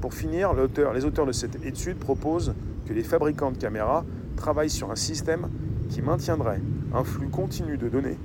Pour 0.02 0.16
finir, 0.16 0.54
les 0.54 1.06
auteurs 1.06 1.28
de 1.28 1.32
cette 1.32 1.64
étude 1.64 1.98
proposent 1.98 2.56
que 2.88 2.94
les 2.94 3.04
fabricants 3.04 3.52
de 3.52 3.58
caméras 3.58 4.04
travaillent 4.36 4.72
sur 4.72 4.90
un 4.90 4.96
système 4.96 5.48
qui 5.90 6.02
maintiendrait 6.02 6.60
un 6.94 7.04
flux 7.04 7.28
continu 7.28 7.78
de 7.78 7.88
données, 7.88 8.18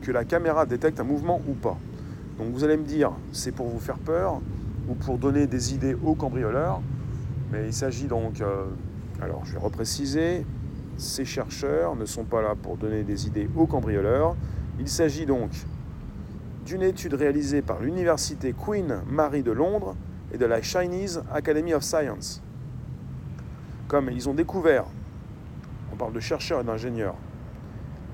que 0.00 0.10
la 0.10 0.24
caméra 0.24 0.64
détecte 0.64 0.98
un 0.98 1.04
mouvement 1.04 1.42
ou 1.46 1.52
pas. 1.52 1.76
Donc 2.38 2.48
vous 2.52 2.64
allez 2.64 2.78
me 2.78 2.84
dire, 2.84 3.12
c'est 3.30 3.52
pour 3.52 3.66
vous 3.66 3.78
faire 3.78 3.98
peur 3.98 4.40
ou 4.88 4.94
pour 4.94 5.18
donner 5.18 5.46
des 5.46 5.74
idées 5.74 5.94
aux 6.02 6.14
cambrioleurs, 6.14 6.80
mais 7.52 7.66
il 7.66 7.74
s'agit 7.74 8.06
donc, 8.06 8.40
euh, 8.40 8.64
alors 9.20 9.44
je 9.44 9.52
vais 9.52 9.58
repréciser, 9.58 10.46
ces 10.96 11.26
chercheurs 11.26 11.94
ne 11.94 12.06
sont 12.06 12.24
pas 12.24 12.40
là 12.40 12.54
pour 12.60 12.78
donner 12.78 13.02
des 13.02 13.26
idées 13.26 13.50
aux 13.54 13.66
cambrioleurs, 13.66 14.34
il 14.78 14.88
s'agit 14.88 15.26
donc 15.26 15.50
d'une 16.64 16.82
étude 16.82 17.12
réalisée 17.12 17.60
par 17.60 17.80
l'université 17.80 18.54
Queen 18.54 19.00
Mary 19.10 19.42
de 19.42 19.52
Londres 19.52 19.94
et 20.32 20.38
de 20.38 20.46
la 20.46 20.62
Chinese 20.62 21.22
Academy 21.32 21.74
of 21.74 21.82
Science. 21.82 22.42
Comme 23.88 24.10
ils 24.10 24.28
ont 24.28 24.34
découvert, 24.34 24.84
on 25.92 25.96
parle 25.96 26.12
de 26.12 26.20
chercheurs 26.20 26.60
et 26.60 26.64
d'ingénieurs, 26.64 27.16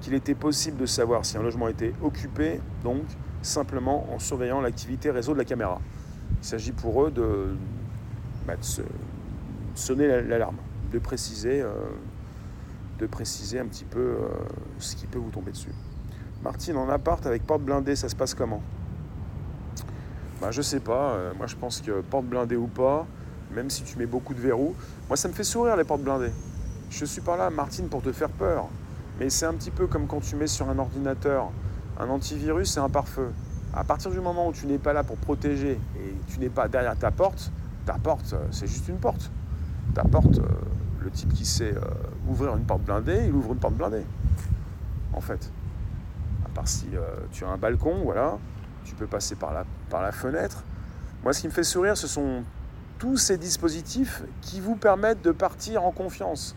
qu'il 0.00 0.14
était 0.14 0.34
possible 0.34 0.78
de 0.78 0.86
savoir 0.86 1.24
si 1.24 1.36
un 1.36 1.42
logement 1.42 1.68
était 1.68 1.94
occupé, 2.02 2.60
donc 2.82 3.02
simplement 3.42 4.06
en 4.12 4.18
surveillant 4.18 4.60
l'activité 4.60 5.10
réseau 5.10 5.32
de 5.32 5.38
la 5.38 5.44
caméra. 5.44 5.80
Il 6.42 6.46
s'agit 6.46 6.72
pour 6.72 7.04
eux 7.04 7.10
de, 7.10 7.54
bah, 8.46 8.54
sonner 9.74 10.22
l'alarme, 10.22 10.56
de 10.92 10.98
préciser, 10.98 11.60
euh, 11.60 11.72
de 12.98 13.06
préciser 13.06 13.58
un 13.58 13.66
petit 13.66 13.84
peu 13.84 13.98
euh, 14.00 14.28
ce 14.78 14.96
qui 14.96 15.06
peut 15.06 15.18
vous 15.18 15.30
tomber 15.30 15.52
dessus. 15.52 15.72
Martine, 16.42 16.76
en 16.76 16.88
appart 16.88 17.24
avec 17.26 17.44
porte 17.44 17.62
blindée, 17.62 17.96
ça 17.96 18.08
se 18.08 18.16
passe 18.16 18.34
comment? 18.34 18.62
Bah, 20.40 20.50
Je 20.50 20.62
sais 20.62 20.80
pas. 20.80 21.12
Euh, 21.12 21.32
moi, 21.36 21.46
je 21.46 21.56
pense 21.56 21.80
que 21.80 22.00
porte 22.00 22.26
blindée 22.26 22.56
ou 22.56 22.66
pas, 22.66 23.06
même 23.52 23.70
si 23.70 23.82
tu 23.82 23.98
mets 23.98 24.06
beaucoup 24.06 24.34
de 24.34 24.40
verrous, 24.40 24.74
moi, 25.08 25.16
ça 25.16 25.28
me 25.28 25.32
fait 25.32 25.44
sourire 25.44 25.76
les 25.76 25.84
portes 25.84 26.02
blindées. 26.02 26.32
Je 26.90 27.04
suis 27.04 27.20
pas 27.20 27.36
là, 27.36 27.50
Martine, 27.50 27.88
pour 27.88 28.02
te 28.02 28.12
faire 28.12 28.30
peur. 28.30 28.66
Mais 29.18 29.30
c'est 29.30 29.46
un 29.46 29.54
petit 29.54 29.70
peu 29.70 29.86
comme 29.86 30.06
quand 30.06 30.20
tu 30.20 30.36
mets 30.36 30.46
sur 30.46 30.68
un 30.68 30.78
ordinateur 30.78 31.50
un 31.98 32.10
antivirus 32.10 32.76
et 32.76 32.80
un 32.80 32.90
pare-feu. 32.90 33.32
À 33.72 33.82
partir 33.82 34.10
du 34.10 34.20
moment 34.20 34.48
où 34.48 34.52
tu 34.52 34.66
n'es 34.66 34.76
pas 34.76 34.92
là 34.92 35.02
pour 35.02 35.16
protéger 35.16 35.80
et 35.96 36.14
tu 36.28 36.38
n'es 36.38 36.50
pas 36.50 36.68
derrière 36.68 36.96
ta 36.96 37.10
porte, 37.10 37.50
ta 37.86 37.94
porte, 37.94 38.34
euh, 38.34 38.46
c'est 38.50 38.66
juste 38.66 38.88
une 38.88 38.98
porte. 38.98 39.30
Ta 39.94 40.04
porte, 40.04 40.38
euh, 40.38 40.46
le 41.00 41.10
type 41.10 41.32
qui 41.32 41.46
sait 41.46 41.74
ouvrir 42.28 42.54
une 42.56 42.64
porte 42.64 42.82
blindée, 42.82 43.22
il 43.26 43.32
ouvre 43.32 43.52
une 43.52 43.58
porte 43.58 43.74
blindée. 43.74 44.04
En 45.14 45.20
fait 45.20 45.50
part 46.56 46.66
si 46.66 46.86
tu 47.32 47.44
as 47.44 47.48
un 47.48 47.58
balcon, 47.58 48.00
voilà, 48.02 48.38
tu 48.86 48.94
peux 48.94 49.06
passer 49.06 49.34
par 49.34 49.52
la, 49.52 49.64
par 49.90 50.00
la 50.02 50.12
fenêtre. 50.12 50.62
Moi, 51.22 51.32
ce 51.32 51.40
qui 51.40 51.48
me 51.48 51.52
fait 51.52 51.64
sourire, 51.64 51.96
ce 51.96 52.06
sont 52.06 52.44
tous 52.98 53.16
ces 53.16 53.36
dispositifs 53.36 54.22
qui 54.42 54.60
vous 54.60 54.76
permettent 54.76 55.22
de 55.22 55.32
partir 55.32 55.84
en 55.84 55.90
confiance. 55.90 56.54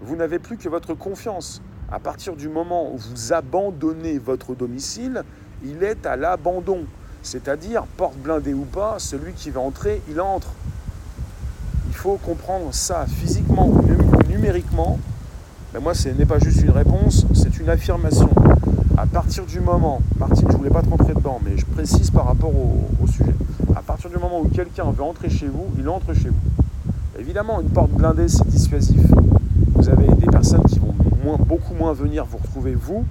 Vous 0.00 0.16
n'avez 0.16 0.38
plus 0.38 0.56
que 0.56 0.68
votre 0.68 0.94
confiance. 0.94 1.60
À 1.90 1.98
partir 1.98 2.36
du 2.36 2.48
moment 2.48 2.92
où 2.92 2.96
vous 2.96 3.32
abandonnez 3.32 4.18
votre 4.18 4.54
domicile, 4.54 5.24
il 5.64 5.82
est 5.82 6.06
à 6.06 6.16
l'abandon. 6.16 6.86
C'est-à-dire, 7.22 7.84
porte 7.96 8.16
blindée 8.16 8.54
ou 8.54 8.64
pas, 8.64 8.98
celui 8.98 9.32
qui 9.32 9.50
va 9.50 9.60
entrer, 9.60 10.00
il 10.08 10.20
entre. 10.20 10.48
Il 11.88 11.94
faut 11.94 12.16
comprendre 12.16 12.72
ça 12.72 13.06
physiquement, 13.06 13.70
numériquement. 14.28 14.98
Mais 15.74 15.80
moi, 15.80 15.94
ce 15.94 16.08
n'est 16.08 16.26
pas 16.26 16.38
juste 16.38 16.62
une 16.62 16.70
réponse, 16.70 17.26
c'est 17.34 17.58
une 17.58 17.68
affirmation 17.68 18.30
à 18.96 19.06
partir 19.06 19.46
du 19.46 19.60
moment, 19.60 20.00
Martine, 20.18 20.46
je 20.48 20.52
ne 20.52 20.58
voulais 20.58 20.70
pas 20.70 20.82
te 20.82 20.88
rentrer 20.88 21.14
dedans, 21.14 21.40
mais 21.44 21.56
je 21.56 21.64
précise 21.64 22.10
par 22.10 22.26
rapport 22.26 22.50
au, 22.54 23.06
sujet. 23.06 23.34
À 23.74 23.82
partir 23.82 24.10
du 24.10 24.16
moment 24.16 24.40
où 24.40 24.48
quelqu'un 24.48 24.90
veut 24.90 25.02
entrer 25.02 25.30
chez 25.30 25.48
vous, 25.48 25.66
il 25.78 25.88
entre 25.88 26.14
chez 26.14 26.28
vous. 26.28 26.40
Évidemment, 27.18 27.60
une 27.60 27.68
porte 27.68 27.90
blindée, 27.90 28.28
c'est 28.28 28.46
dissuasif. 28.46 29.00
Vous 29.74 29.88
avez 29.88 30.08
des 30.08 30.26
personnes 30.26 30.64
qui 30.64 30.78
vont 30.78 30.92
beaucoup 31.38 31.74
moins 31.74 31.92
venir 31.92 32.24
vous 32.24 32.38
retrouver, 32.38 32.74
vous, 32.74 33.04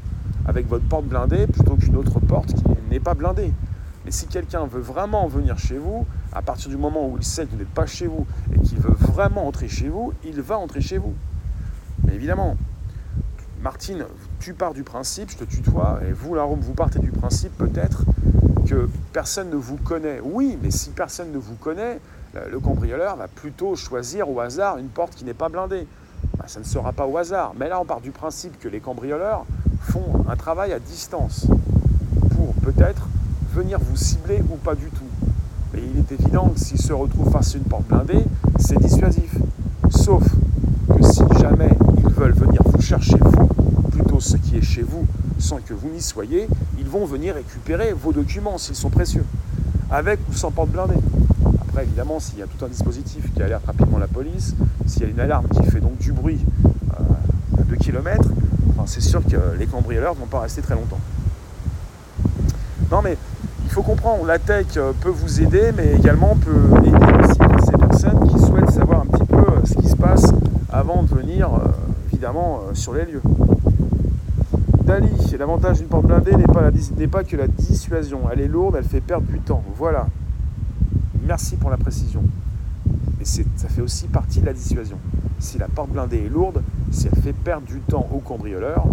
avec 0.45 0.67
votre 0.67 0.85
porte 0.85 1.05
blindée, 1.05 1.47
plutôt 1.47 1.75
qu'une 1.75 1.95
autre 1.95 2.19
porte 2.19 2.53
qui 2.53 2.63
n'est 2.89 2.99
pas 2.99 3.13
blindée. 3.13 3.51
Mais 4.05 4.11
si 4.11 4.27
quelqu'un 4.27 4.65
veut 4.65 4.81
vraiment 4.81 5.27
venir 5.27 5.57
chez 5.57 5.77
vous, 5.77 6.05
à 6.33 6.41
partir 6.41 6.69
du 6.69 6.77
moment 6.77 7.07
où 7.07 7.17
il 7.17 7.23
sait 7.23 7.45
que 7.45 7.51
vous 7.51 7.57
n'êtes 7.57 7.69
pas 7.69 7.85
chez 7.85 8.07
vous 8.07 8.25
et 8.53 8.59
qu'il 8.59 8.79
veut 8.79 8.95
vraiment 8.95 9.47
entrer 9.47 9.67
chez 9.67 9.89
vous, 9.89 10.13
il 10.23 10.41
va 10.41 10.57
entrer 10.57 10.81
chez 10.81 10.97
vous. 10.97 11.13
Mais 12.05 12.15
évidemment, 12.15 12.57
Martine, 13.63 14.05
tu 14.39 14.53
pars 14.53 14.73
du 14.73 14.83
principe, 14.83 15.29
je 15.29 15.37
te 15.37 15.43
tutoie, 15.43 15.99
et 16.07 16.11
vous, 16.11 16.33
la 16.33 16.45
vous 16.45 16.73
partez 16.73 16.97
du 16.99 17.11
principe 17.11 17.55
peut-être 17.57 18.03
que 18.67 18.89
personne 19.13 19.49
ne 19.51 19.55
vous 19.55 19.77
connaît. 19.77 20.19
Oui, 20.23 20.57
mais 20.63 20.71
si 20.71 20.89
personne 20.89 21.31
ne 21.31 21.37
vous 21.37 21.55
connaît, 21.55 21.99
le 22.49 22.59
cambrioleur 22.59 23.17
va 23.17 23.27
plutôt 23.27 23.75
choisir 23.75 24.29
au 24.29 24.39
hasard 24.39 24.77
une 24.77 24.87
porte 24.87 25.13
qui 25.15 25.25
n'est 25.25 25.33
pas 25.33 25.49
blindée. 25.49 25.85
Ben, 26.37 26.45
ça 26.47 26.59
ne 26.59 26.65
sera 26.65 26.91
pas 26.91 27.05
au 27.05 27.17
hasard. 27.17 27.53
Mais 27.59 27.67
là, 27.67 27.79
on 27.79 27.85
part 27.85 28.01
du 28.01 28.11
principe 28.11 28.59
que 28.59 28.67
les 28.67 28.79
cambrioleurs 28.79 29.45
font 29.81 30.25
un 30.27 30.35
travail 30.35 30.73
à 30.73 30.79
distance 30.79 31.45
pour 32.35 32.53
peut-être 32.63 33.07
venir 33.53 33.79
vous 33.79 33.97
cibler 33.97 34.41
ou 34.49 34.55
pas 34.55 34.75
du 34.75 34.85
tout. 34.85 35.03
Mais 35.73 35.81
il 35.93 35.99
est 35.99 36.11
évident 36.11 36.49
que 36.49 36.59
s'ils 36.59 36.81
se 36.81 36.93
retrouvent 36.93 37.31
face 37.31 37.55
à 37.55 37.57
une 37.57 37.65
porte 37.65 37.85
blindée, 37.87 38.23
c'est 38.59 38.79
dissuasif. 38.79 39.35
Sauf 39.89 40.23
que 40.95 41.03
si 41.03 41.23
jamais 41.39 41.77
ils 41.97 42.13
veulent 42.13 42.33
venir 42.33 42.61
vous 42.65 42.81
chercher, 42.81 43.17
vous, 43.19 43.49
ce 44.21 44.37
qui 44.37 44.55
est 44.55 44.61
chez 44.61 44.83
vous 44.83 45.05
sans 45.39 45.57
que 45.57 45.73
vous 45.73 45.89
n'y 45.89 46.01
soyez, 46.01 46.47
ils 46.77 46.87
vont 46.87 47.05
venir 47.05 47.35
récupérer 47.35 47.93
vos 47.93 48.13
documents 48.13 48.57
s'ils 48.57 48.75
sont 48.75 48.89
précieux, 48.89 49.25
avec 49.89 50.19
ou 50.29 50.33
sans 50.33 50.51
porte 50.51 50.69
blindée. 50.69 50.93
Après, 51.61 51.83
évidemment, 51.83 52.19
s'il 52.19 52.37
y 52.39 52.41
a 52.43 52.45
tout 52.45 52.63
un 52.63 52.67
dispositif 52.67 53.33
qui 53.33 53.41
alerte 53.41 53.65
rapidement 53.65 53.97
la 53.97 54.07
police, 54.07 54.55
s'il 54.85 55.01
y 55.01 55.05
a 55.05 55.09
une 55.09 55.19
alarme 55.19 55.47
qui 55.47 55.63
fait 55.69 55.79
donc 55.79 55.97
du 55.97 56.11
bruit 56.11 56.39
euh, 56.65 57.59
à 57.59 57.63
2 57.63 57.75
km, 57.77 58.29
c'est 58.85 59.01
sûr 59.01 59.21
que 59.25 59.57
les 59.57 59.67
cambrioleurs 59.67 60.15
ne 60.15 60.19
vont 60.21 60.25
pas 60.25 60.41
rester 60.41 60.61
très 60.61 60.75
longtemps. 60.75 60.99
Non 62.91 63.01
mais 63.03 63.17
il 63.63 63.69
faut 63.69 63.83
comprendre, 63.83 64.25
la 64.25 64.37
tech 64.37 64.65
euh, 64.77 64.91
peut 65.01 65.09
vous 65.09 65.41
aider, 65.41 65.71
mais 65.75 65.93
également 65.95 66.35
peut 66.35 66.77
aider 66.85 66.91
aussi 67.23 67.39
ces 67.65 67.77
personnes 67.77 68.27
qui 68.27 68.39
souhaitent 68.39 68.71
savoir 68.71 69.01
un 69.01 69.05
petit 69.05 69.25
peu 69.25 69.37
euh, 69.37 69.65
ce 69.65 69.73
qui 69.75 69.87
se 69.87 69.95
passe 69.95 70.31
avant 70.71 71.03
de 71.03 71.13
venir, 71.13 71.49
évidemment, 72.11 72.61
sur 72.73 72.93
les 72.93 73.05
lieux. 73.05 73.21
L'avantage 75.41 75.79
d'une 75.79 75.87
porte 75.87 76.05
blindée 76.05 76.33
n'est 76.35 77.07
pas, 77.07 77.23
que 77.23 77.35
la 77.35 77.47
dissuasion. 77.47 78.29
Elle 78.31 78.41
est 78.41 78.47
lourde, 78.47 78.75
elle 78.77 78.83
fait 78.83 79.01
perdre 79.01 79.25
du 79.25 79.39
temps. 79.39 79.63
Voilà. 79.75 80.07
Merci 81.25 81.55
pour 81.55 81.69
la 81.69 81.77
précision. 81.77 82.21
Mais 83.17 83.25
ça 83.25 83.69
fait 83.69 83.81
aussi 83.81 84.07
partie 84.07 84.41
de 84.41 84.45
la 84.45 84.53
dissuasion. 84.53 84.97
Si 85.39 85.57
la 85.57 85.67
porte 85.67 85.89
blindée 85.89 86.25
est 86.25 86.29
lourde, 86.29 86.61
si 86.91 87.07
elle 87.07 87.19
fait 87.21 87.33
perdre 87.33 87.65
du 87.65 87.79
temps 87.79 88.07
au 88.13 88.19
cambrioleur, 88.19 88.85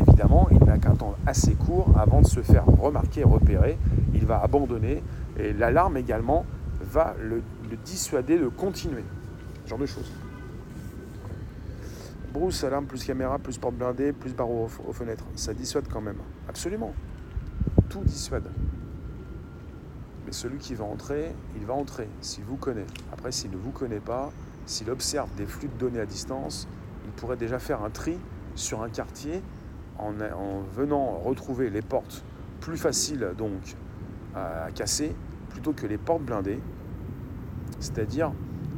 évidemment, 0.00 0.46
il 0.52 0.64
n'a 0.64 0.78
qu'un 0.78 0.94
temps 0.94 1.16
assez 1.26 1.54
court 1.54 1.90
avant 1.98 2.20
de 2.20 2.26
se 2.26 2.40
faire 2.40 2.64
remarquer 2.66 3.24
repérer. 3.24 3.78
Il 4.14 4.26
va 4.26 4.40
abandonner 4.40 5.02
et 5.40 5.52
l'alarme 5.52 5.96
également 5.96 6.44
va 6.92 7.14
le, 7.20 7.42
le 7.70 7.76
dissuader 7.84 8.38
de 8.38 8.46
continuer. 8.46 9.04
Ce 9.64 9.70
genre 9.70 9.78
de 9.78 9.86
choses. 9.86 10.12
Brousse, 12.36 12.64
alarme, 12.64 12.84
plus 12.84 13.02
caméra, 13.02 13.38
plus 13.38 13.56
porte 13.56 13.76
blindée, 13.76 14.12
plus 14.12 14.34
barreau 14.34 14.68
aux, 14.86 14.92
fenêtres. 14.92 15.24
Ça 15.36 15.54
dissuade 15.54 15.86
quand 15.90 16.02
même. 16.02 16.18
Absolument. 16.50 16.92
Tout 17.88 18.02
dissuade. 18.04 18.50
Mais 20.26 20.32
celui 20.32 20.58
qui 20.58 20.74
va 20.74 20.84
entrer, 20.84 21.32
il 21.56 21.64
va 21.64 21.72
entrer, 21.72 22.10
s'il 22.20 22.44
vous 22.44 22.56
connaît. 22.56 22.84
Après, 23.10 23.32
s'il 23.32 23.52
ne 23.52 23.56
vous 23.56 23.70
connaît 23.70 24.00
pas, 24.00 24.32
s'il 24.66 24.90
observe 24.90 25.34
des 25.34 25.46
flux 25.46 25.68
de 25.68 25.78
données 25.78 26.00
à 26.00 26.04
distance, 26.04 26.68
il 27.06 27.10
pourrait 27.12 27.38
déjà 27.38 27.58
faire 27.58 27.82
un 27.82 27.88
tri 27.88 28.18
sur 28.54 28.82
un 28.82 28.90
quartier 28.90 29.42
en, 29.98 30.12
venant 30.74 31.16
retrouver 31.16 31.70
les 31.70 31.80
portes 31.80 32.22
plus 32.60 32.76
faciles 32.76 33.30
donc 33.38 33.76
à 34.34 34.68
casser 34.74 35.16
plutôt 35.48 35.72
que 35.72 35.86
les 35.86 35.96
portes 35.96 36.22
blindées. 36.22 36.60
C'est-à-dire, 37.80 38.30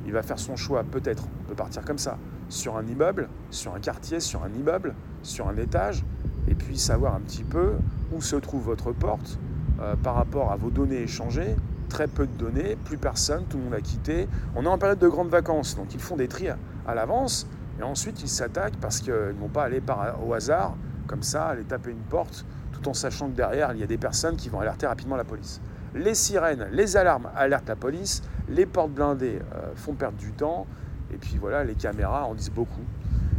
il 0.07 0.13
va 0.13 0.23
faire 0.23 0.39
son 0.39 0.55
choix 0.55 0.85
peut-être, 0.85 1.25
on 1.41 1.49
peut 1.49 1.57
partir 1.57 1.85
comme 1.85 1.99
ça, 1.99 2.19
sur 2.49 2.77
un 2.77 2.87
immeuble, 2.87 3.29
sur 3.51 3.75
un 3.75 3.81
quartier, 3.81 4.21
sur 4.21 4.43
un 4.43 4.51
immeuble, 4.51 4.95
sur 5.23 5.49
un 5.49 5.57
étage, 5.57 6.05
et 6.49 6.55
puis 6.55 6.79
savoir 6.79 7.15
un 7.15 7.21
petit 7.21 7.45
peu 7.45 7.75
où 8.13 8.21
se 8.21 8.37
trouve 8.37 8.65
votre 8.65 8.93
porte 8.93 9.39
euh, 9.81 9.95
par 9.97 10.15
rapport 10.15 10.51
à 10.51 10.57
vos 10.57 10.71
données 10.71 11.03
échangées. 11.03 11.57
Très 11.89 12.07
peu 12.07 12.27
de 12.27 12.33
données, 12.33 12.77
plus 12.85 12.99
personne, 12.99 13.45
tout 13.49 13.57
le 13.59 13.65
monde 13.65 13.75
a 13.75 13.81
quitté. 13.81 14.29
On 14.55 14.65
est 14.65 14.69
en 14.69 14.79
période 14.79 14.99
de 14.99 15.09
grandes 15.09 15.31
vacances, 15.31 15.77
donc 15.77 15.95
ils 15.95 16.01
font 16.01 16.17
des 16.17 16.29
tris 16.29 16.49
à, 16.49 16.95
l'avance, 16.95 17.47
et 17.79 17.83
ensuite 17.83 18.23
ils 18.23 18.29
s'attaquent 18.29 18.77
parce 18.81 19.01
qu'ils 19.01 19.13
ne 19.13 19.41
vont 19.41 19.49
pas 19.49 19.65
aller 19.65 19.81
par, 19.81 20.19
au 20.27 20.35
hasard, 20.35 20.75
comme 21.07 21.23
ça, 21.23 21.47
aller 21.47 21.65
taper 21.65 21.91
une 21.91 21.97
porte, 21.99 22.45
tout 22.73 22.89
en 22.89 22.95
sachant 22.95 23.29
que 23.29 23.37
derrière, 23.37 23.73
il 23.73 23.81
y 23.81 23.83
a 23.83 23.87
des 23.87 23.99
personnes 23.99 24.37
qui 24.37 24.49
vont 24.49 24.61
alerter 24.61 24.87
rapidement 24.87 25.17
la 25.17 25.25
police. 25.25 25.61
Les 25.95 26.15
sirènes, 26.15 26.69
les 26.73 26.97
alarmes 26.99 27.31
alertent 27.35 27.69
la 27.69 27.77
police, 27.77 28.23
les 28.49 28.67
portes 28.67 28.93
blindées 28.93 29.41
euh, 29.55 29.73
font 29.75 29.95
perdre 29.95 30.19
du 30.19 30.33
temps, 30.33 30.67
et 31.13 31.17
puis 31.17 31.39
voilà, 31.41 31.65
les 31.65 31.75
caméras 31.75 32.25
en 32.25 32.35
disent 32.35 32.51
beaucoup. 32.51 32.85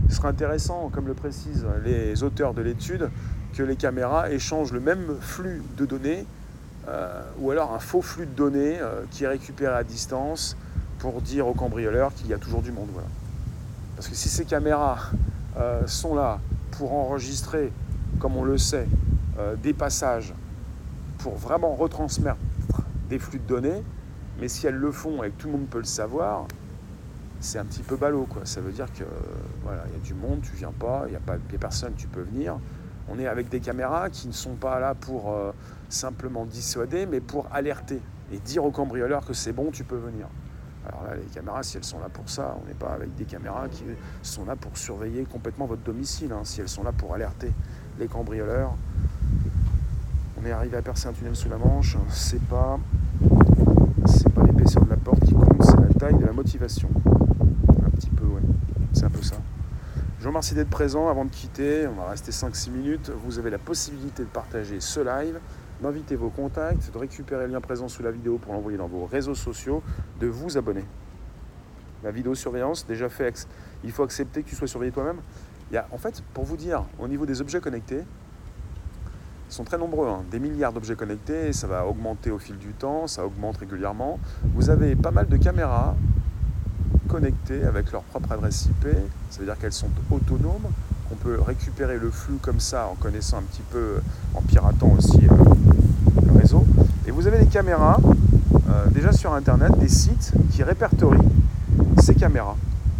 Ce 0.09 0.15
serait 0.15 0.27
intéressant, 0.27 0.89
comme 0.89 1.07
le 1.07 1.13
précisent 1.13 1.65
les 1.83 2.23
auteurs 2.23 2.53
de 2.53 2.61
l'étude, 2.61 3.09
que 3.53 3.63
les 3.63 3.75
caméras 3.75 4.31
échangent 4.31 4.71
le 4.71 4.79
même 4.79 5.17
flux 5.19 5.61
de 5.77 5.85
données, 5.85 6.25
euh, 6.87 7.21
ou 7.39 7.51
alors 7.51 7.73
un 7.73 7.79
faux 7.79 8.01
flux 8.01 8.25
de 8.25 8.31
données 8.31 8.79
euh, 8.79 9.03
qui 9.11 9.23
est 9.23 9.27
récupéré 9.27 9.75
à 9.75 9.83
distance 9.83 10.57
pour 10.97 11.21
dire 11.21 11.47
aux 11.47 11.53
cambrioleurs 11.53 12.13
qu'il 12.13 12.27
y 12.27 12.33
a 12.33 12.37
toujours 12.37 12.61
du 12.61 12.71
monde. 12.71 12.89
Voilà. 12.93 13.07
Parce 13.95 14.07
que 14.07 14.15
si 14.15 14.29
ces 14.29 14.45
caméras 14.45 15.11
euh, 15.57 15.85
sont 15.85 16.15
là 16.15 16.39
pour 16.71 16.93
enregistrer, 16.93 17.71
comme 18.19 18.35
on 18.37 18.43
le 18.43 18.57
sait, 18.57 18.87
des 19.63 19.71
passages, 19.71 20.33
pour 21.19 21.35
vraiment 21.35 21.73
retransmettre 21.73 22.35
des 23.09 23.19
flux 23.19 23.39
de 23.39 23.47
données, 23.47 23.83
mais 24.37 24.49
si 24.49 24.67
elles 24.67 24.75
le 24.75 24.91
font 24.91 25.23
et 25.23 25.29
que 25.29 25.41
tout 25.41 25.47
le 25.47 25.53
monde 25.53 25.67
peut 25.67 25.77
le 25.77 25.85
savoir, 25.85 26.45
c'est 27.39 27.59
un 27.59 27.65
petit 27.65 27.83
peu 27.83 27.95
ballot. 27.95 28.27
Quoi. 28.29 28.41
Ça 28.45 28.61
veut 28.61 28.71
dire 28.71 28.91
que 28.93 29.03
voilà, 29.63 29.83
il 29.87 29.93
y 29.93 29.95
a 29.95 30.05
du 30.05 30.13
monde, 30.13 30.41
tu 30.41 30.55
viens 30.55 30.71
pas, 30.71 31.03
il 31.07 31.11
n'y 31.11 31.17
a 31.17 31.21
pas 31.21 31.37
de 31.37 31.57
personne, 31.57 31.93
tu 31.95 32.07
peux 32.07 32.21
venir. 32.21 32.57
On 33.07 33.17
est 33.17 33.27
avec 33.27 33.49
des 33.49 33.59
caméras 33.59 34.09
qui 34.09 34.27
ne 34.27 34.33
sont 34.33 34.55
pas 34.55 34.79
là 34.79 34.93
pour 34.93 35.31
euh, 35.31 35.51
simplement 35.89 36.45
dissuader, 36.45 37.05
mais 37.05 37.19
pour 37.19 37.47
alerter. 37.51 38.01
et 38.31 38.37
dire 38.37 38.63
aux 38.63 38.71
cambrioleurs 38.71 39.25
que 39.25 39.33
c'est 39.33 39.53
bon, 39.53 39.71
tu 39.71 39.83
peux 39.83 39.97
venir. 39.97 40.27
Alors 40.87 41.03
là, 41.03 41.15
les 41.15 41.23
caméras, 41.33 41.63
si 41.63 41.77
elles 41.77 41.83
sont 41.83 41.99
là 41.99 42.09
pour 42.09 42.29
ça, 42.29 42.57
on 42.63 42.67
n'est 42.67 42.73
pas 42.73 42.93
avec 42.93 43.15
des 43.15 43.25
caméras 43.25 43.67
qui 43.69 43.83
sont 44.21 44.45
là 44.45 44.55
pour 44.55 44.77
surveiller 44.77 45.23
complètement 45.23 45.65
votre 45.65 45.83
domicile. 45.83 46.31
Hein. 46.31 46.41
Si 46.43 46.61
elles 46.61 46.69
sont 46.69 46.83
là 46.83 46.91
pour 46.91 47.13
alerter 47.13 47.51
les 47.99 48.07
cambrioleurs, 48.07 48.73
on 50.41 50.45
est 50.45 50.51
arrivé 50.51 50.77
à 50.77 50.81
percer 50.81 51.07
un 51.07 51.13
tunnel 51.13 51.35
sous 51.35 51.49
la 51.49 51.57
Manche. 51.57 51.97
C'est 52.09 52.41
pas, 52.43 52.79
c'est 54.05 54.29
pas 54.29 54.43
l'épaisseur 54.43 54.85
de 54.85 54.89
la 54.89 54.97
porte 54.97 55.19
qui 55.25 55.33
compte, 55.33 55.63
c'est 55.63 55.79
la 55.79 55.93
taille 55.99 56.17
de 56.17 56.25
la 56.25 56.31
motivation. 56.31 56.89
Un 57.05 57.89
petit 57.89 58.09
peu, 58.09 58.25
ouais. 58.25 58.41
C'est 58.93 59.05
un 59.05 59.09
peu 59.09 59.21
ça. 59.21 59.35
Je 60.19 60.23
vous 60.23 60.29
remercie 60.29 60.53
d'être 60.53 60.69
présent. 60.69 61.09
Avant 61.09 61.25
de 61.25 61.31
quitter, 61.31 61.87
on 61.87 61.93
va 61.93 62.09
rester 62.09 62.31
5-6 62.31 62.71
minutes. 62.71 63.11
Vous 63.23 63.39
avez 63.39 63.49
la 63.49 63.57
possibilité 63.57 64.23
de 64.23 64.29
partager 64.29 64.79
ce 64.79 64.99
live 64.99 65.39
d'inviter 65.81 66.15
vos 66.15 66.29
contacts, 66.29 66.91
de 66.91 66.97
récupérer 66.97 67.47
le 67.47 67.53
lien 67.53 67.61
présent 67.61 67.87
sous 67.87 68.03
la 68.03 68.11
vidéo 68.11 68.37
pour 68.37 68.53
l'envoyer 68.53 68.77
dans 68.77 68.87
vos 68.87 69.05
réseaux 69.05 69.35
sociaux, 69.35 69.81
de 70.19 70.27
vous 70.27 70.57
abonner. 70.57 70.83
La 72.03 72.11
vidéosurveillance, 72.11 72.85
déjà 72.85 73.09
fait, 73.09 73.47
il 73.83 73.91
faut 73.91 74.03
accepter 74.03 74.43
que 74.43 74.49
tu 74.49 74.55
sois 74.55 74.67
surveillé 74.67 74.91
toi-même. 74.91 75.19
Il 75.71 75.75
y 75.75 75.77
a, 75.77 75.87
en 75.91 75.97
fait, 75.97 76.23
pour 76.33 76.43
vous 76.43 76.57
dire, 76.57 76.83
au 76.99 77.07
niveau 77.07 77.25
des 77.25 77.41
objets 77.41 77.59
connectés, 77.59 78.03
ils 79.49 79.53
sont 79.53 79.63
très 79.63 79.77
nombreux, 79.77 80.07
hein. 80.07 80.23
des 80.29 80.39
milliards 80.39 80.73
d'objets 80.73 80.95
connectés, 80.95 81.53
ça 81.53 81.65
va 81.65 81.85
augmenter 81.87 82.29
au 82.29 82.37
fil 82.37 82.57
du 82.57 82.73
temps, 82.73 83.07
ça 83.07 83.25
augmente 83.25 83.57
régulièrement. 83.57 84.19
Vous 84.53 84.69
avez 84.69 84.95
pas 84.95 85.11
mal 85.11 85.27
de 85.27 85.37
caméras 85.37 85.95
connectées 87.09 87.65
avec 87.65 87.91
leur 87.91 88.03
propre 88.03 88.31
adresse 88.31 88.67
IP, 88.67 88.87
ça 89.29 89.39
veut 89.39 89.45
dire 89.45 89.57
qu'elles 89.57 89.73
sont 89.73 89.89
autonomes, 90.11 90.67
on 91.11 91.15
peut 91.15 91.39
récupérer 91.41 91.97
le 91.97 92.11
flux 92.11 92.37
comme 92.41 92.59
ça 92.59 92.87
en 92.87 92.95
connaissant 92.95 93.39
un 93.39 93.41
petit 93.41 93.63
peu, 93.71 93.95
en 94.35 94.41
piratant 94.41 94.93
aussi 94.97 95.19
euh, 95.23 96.23
le 96.25 96.39
réseau. 96.39 96.65
Et 97.07 97.11
vous 97.11 97.25
avez 97.25 97.39
des 97.39 97.47
caméras, 97.47 97.99
euh, 98.69 98.85
déjà 98.91 99.11
sur 99.11 99.33
Internet, 99.33 99.77
des 99.79 99.89
sites 99.89 100.31
qui 100.51 100.61
répertorient 100.61 101.19
ces 101.97 102.13
caméras. 102.13 102.55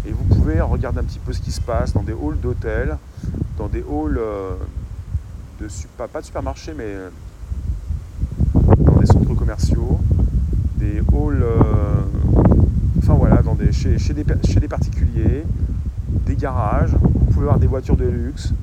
Et 0.08 0.12
vous 0.12 0.24
pouvez 0.24 0.60
regarder 0.60 1.00
un 1.00 1.04
petit 1.04 1.20
peu 1.20 1.32
ce 1.32 1.40
qui 1.40 1.52
se 1.52 1.62
passe 1.62 1.94
dans 1.94 2.04
des 2.04 2.14
halls 2.14 2.40
d'hôtels, 2.42 2.98
dans 3.58 3.68
des 3.68 3.82
halls 3.82 4.18
euh, 4.18 4.56
de 5.62 5.68
pas, 5.98 6.08
de 6.20 6.26
supermarché, 6.26 6.74
mais 6.76 6.96
dans 8.80 9.00
des 9.00 9.06
centres 9.06 9.36
commerciaux, 9.36 10.00
des 10.78 10.98
halls, 10.98 11.46
des, 13.56 13.72
chez, 13.72 14.14
des, 14.14 14.68
particuliers, 14.68 15.44
des 16.26 16.36
garages, 16.36 16.92
vous 16.92 17.26
pouvez 17.26 17.46
avoir 17.46 17.60
des 17.60 17.68
voitures 17.68 17.98
de 17.98 18.06
luxe. 18.06 18.54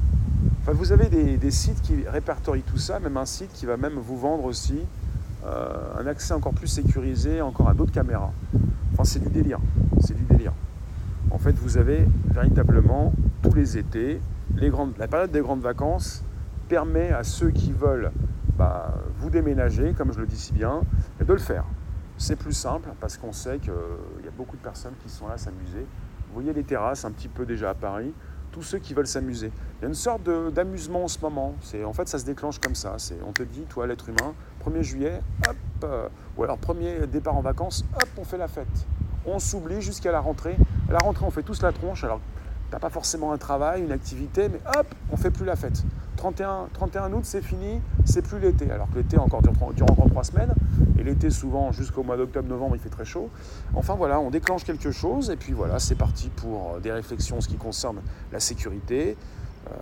Enfin, 0.62 0.72
vous 0.72 0.92
avez 0.92 1.09
des, 1.09 1.51
sites 1.51 1.81
qui 1.83 1.94
répertorient 2.09 2.62
tout 2.62 2.79
ça, 2.79 2.99
même 2.99 3.16
un 3.16 3.27
site 3.27 3.53
qui 3.53 3.66
va 3.66 3.77
même 3.77 3.94
vous 3.94 4.16
vendre 4.16 4.44
aussi 4.44 4.79
euh, 5.44 5.75
un 5.99 6.07
accès 6.07 6.35
encore 6.35 6.53
plus 6.53 6.66
sécurisé, 6.66 7.40
encore 7.40 7.68
à 7.68 7.75
d'autres 7.75 7.92
caméras. 7.92 8.33
Enfin, 8.92 9.05
c'est 9.05 9.22
du 9.22 9.29
délire. 9.29 9.59
C'est 10.01 10.16
du 10.16 10.25
délire. 10.25 10.53
En 11.31 11.38
fait, 11.38 11.55
vous 11.57 11.77
avez 11.77 12.07
véritablement 12.33 13.12
tous 13.42 13.55
les 13.55 13.79
étés, 13.79 14.20
la 14.99 15.09
période 15.09 15.31
des 15.31 15.40
grandes 15.40 15.61
vacances 15.61 16.22
permet 16.68 17.11
à 17.11 17.22
ceux 17.25 17.51
qui 17.51 17.72
veulent 17.72 18.11
bah, 18.57 18.94
vous 19.18 19.31
déménager, 19.31 19.92
comme 19.96 20.12
je 20.12 20.20
le 20.20 20.27
dis 20.27 20.37
si 20.37 20.53
bien, 20.53 20.81
de 21.20 21.33
le 21.33 21.38
faire. 21.38 21.64
C'est 22.18 22.37
plus 22.37 22.53
simple 22.53 22.88
parce 23.01 23.18
qu'on 23.18 23.33
sait 23.33 23.51
a 23.51 23.57
beaucoup 24.37 24.57
de 24.57 24.62
personnes 24.62 24.94
qui 25.03 25.09
sont 25.09 25.27
là 25.27 25.38
s'amuser 25.38 25.87
vous 26.37 26.42
voyez 26.42 26.53
les 26.53 26.64
terrasses 26.64 27.05
un 27.05 27.12
petit 27.12 27.29
peu 27.29 27.46
déjà 27.46 27.70
à 27.70 27.75
Paris, 27.75 28.12
tous 28.53 28.62
ceux 28.62 28.79
qui 28.79 28.94
veulent 28.94 29.07
s'amuser. 29.07 29.51
Il 29.79 29.83
y 29.83 29.85
a 29.87 29.88
une 29.88 29.94
sorte 29.94 30.22
d'amusement 30.53 31.05
en 31.05 31.09
ce 31.09 31.18
moment. 31.20 31.55
En 31.85 31.92
fait, 31.92 32.09
ça 32.09 32.18
se 32.18 32.25
déclenche 32.25 32.59
comme 32.59 32.75
ça. 32.75 32.96
On 33.27 33.33
te 33.33 33.42
dit, 33.42 33.62
toi, 33.62 33.87
l'être 33.87 34.09
humain, 34.09 34.35
1er 34.64 34.83
juillet, 34.83 35.20
hop, 35.49 35.57
euh, 35.85 36.09
ou 36.37 36.44
alors 36.44 36.59
premier 36.59 37.07
départ 37.07 37.37
en 37.37 37.40
vacances, 37.40 37.85
hop, 37.94 38.09
on 38.18 38.25
fait 38.25 38.38
la 38.38 38.49
fête. 38.49 38.87
On 39.25 39.38
s'oublie 39.38 39.81
jusqu'à 39.81 40.12
la 40.12 40.20
rentrée. 40.20 40.57
À 40.88 40.92
la 40.92 40.99
rentrée, 40.99 41.25
on 41.25 41.31
fait 41.31 41.42
tous 41.42 41.62
la 41.62 41.72
tronche. 41.72 42.05
T'as 42.71 42.79
pas 42.79 42.91
forcément 42.91 43.33
un 43.33 43.39
travail, 43.39 43.83
une 43.83 43.93
activité, 43.93 44.49
mais 44.49 44.61
hop, 44.77 44.87
on 45.11 45.17
fait 45.17 45.31
plus 45.31 45.45
la 45.45 45.57
fête. 45.57 45.85
31, 46.17 46.69
31 46.73 47.13
août, 47.13 47.25
c'est 47.25 47.43
fini, 47.43 47.81
c'est 48.05 48.23
plus 48.23 48.39
l'été. 48.39 48.71
Alors 48.71 48.89
que 48.91 48.99
l'été 48.99 49.19
encore 49.19 49.43
dure, 49.43 49.91
encore 49.91 50.09
trois 50.09 50.25
semaines 50.25 50.55
l'été, 51.07 51.31
souvent, 51.31 51.73
jusqu'au 51.73 52.03
mois 52.03 52.19
d'octobre-novembre, 52.19 52.77
il 52.77 52.83
fait 52.83 52.91
très 52.91 53.07
chaud. 53.07 53.31
Enfin 53.75 53.95
voilà, 53.95 54.21
on 54.21 54.31
déclenche 54.31 54.65
quelque 54.65 54.91
chose 54.91 55.31
et 55.31 55.37
puis 55.37 55.53
voilà, 55.53 55.79
c'est 55.79 55.95
parti 55.95 56.29
pour 56.29 56.75
euh, 56.75 56.81
des 56.81 56.93
réflexions 56.93 57.39
en 57.39 57.41
ce 57.41 57.49
qui 57.49 57.57
concerne 57.57 58.03
la 58.33 58.41
sécurité. 58.41 59.17
Euh, 59.69 59.75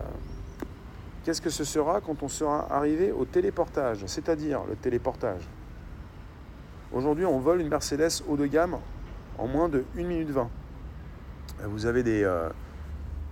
qu'est-ce 1.24 1.42
que 1.42 1.50
ce 1.50 1.64
sera 1.64 2.00
quand 2.00 2.22
on 2.22 2.28
sera 2.28 2.72
arrivé 2.72 3.10
au 3.10 3.24
téléportage, 3.24 4.04
c'est-à-dire 4.06 4.60
le 4.68 4.76
téléportage 4.76 5.48
Aujourd'hui, 6.92 7.24
on 7.24 7.40
vole 7.40 7.60
une 7.60 7.68
Mercedes 7.68 8.22
haut 8.28 8.36
de 8.36 8.46
gamme 8.46 8.76
en 9.38 9.48
moins 9.48 9.68
de 9.68 9.84
1 9.98 10.04
minute 10.04 10.30
20. 10.30 10.48
Vous 11.64 11.86
avez 11.86 12.02
des, 12.02 12.22
euh, 12.22 12.50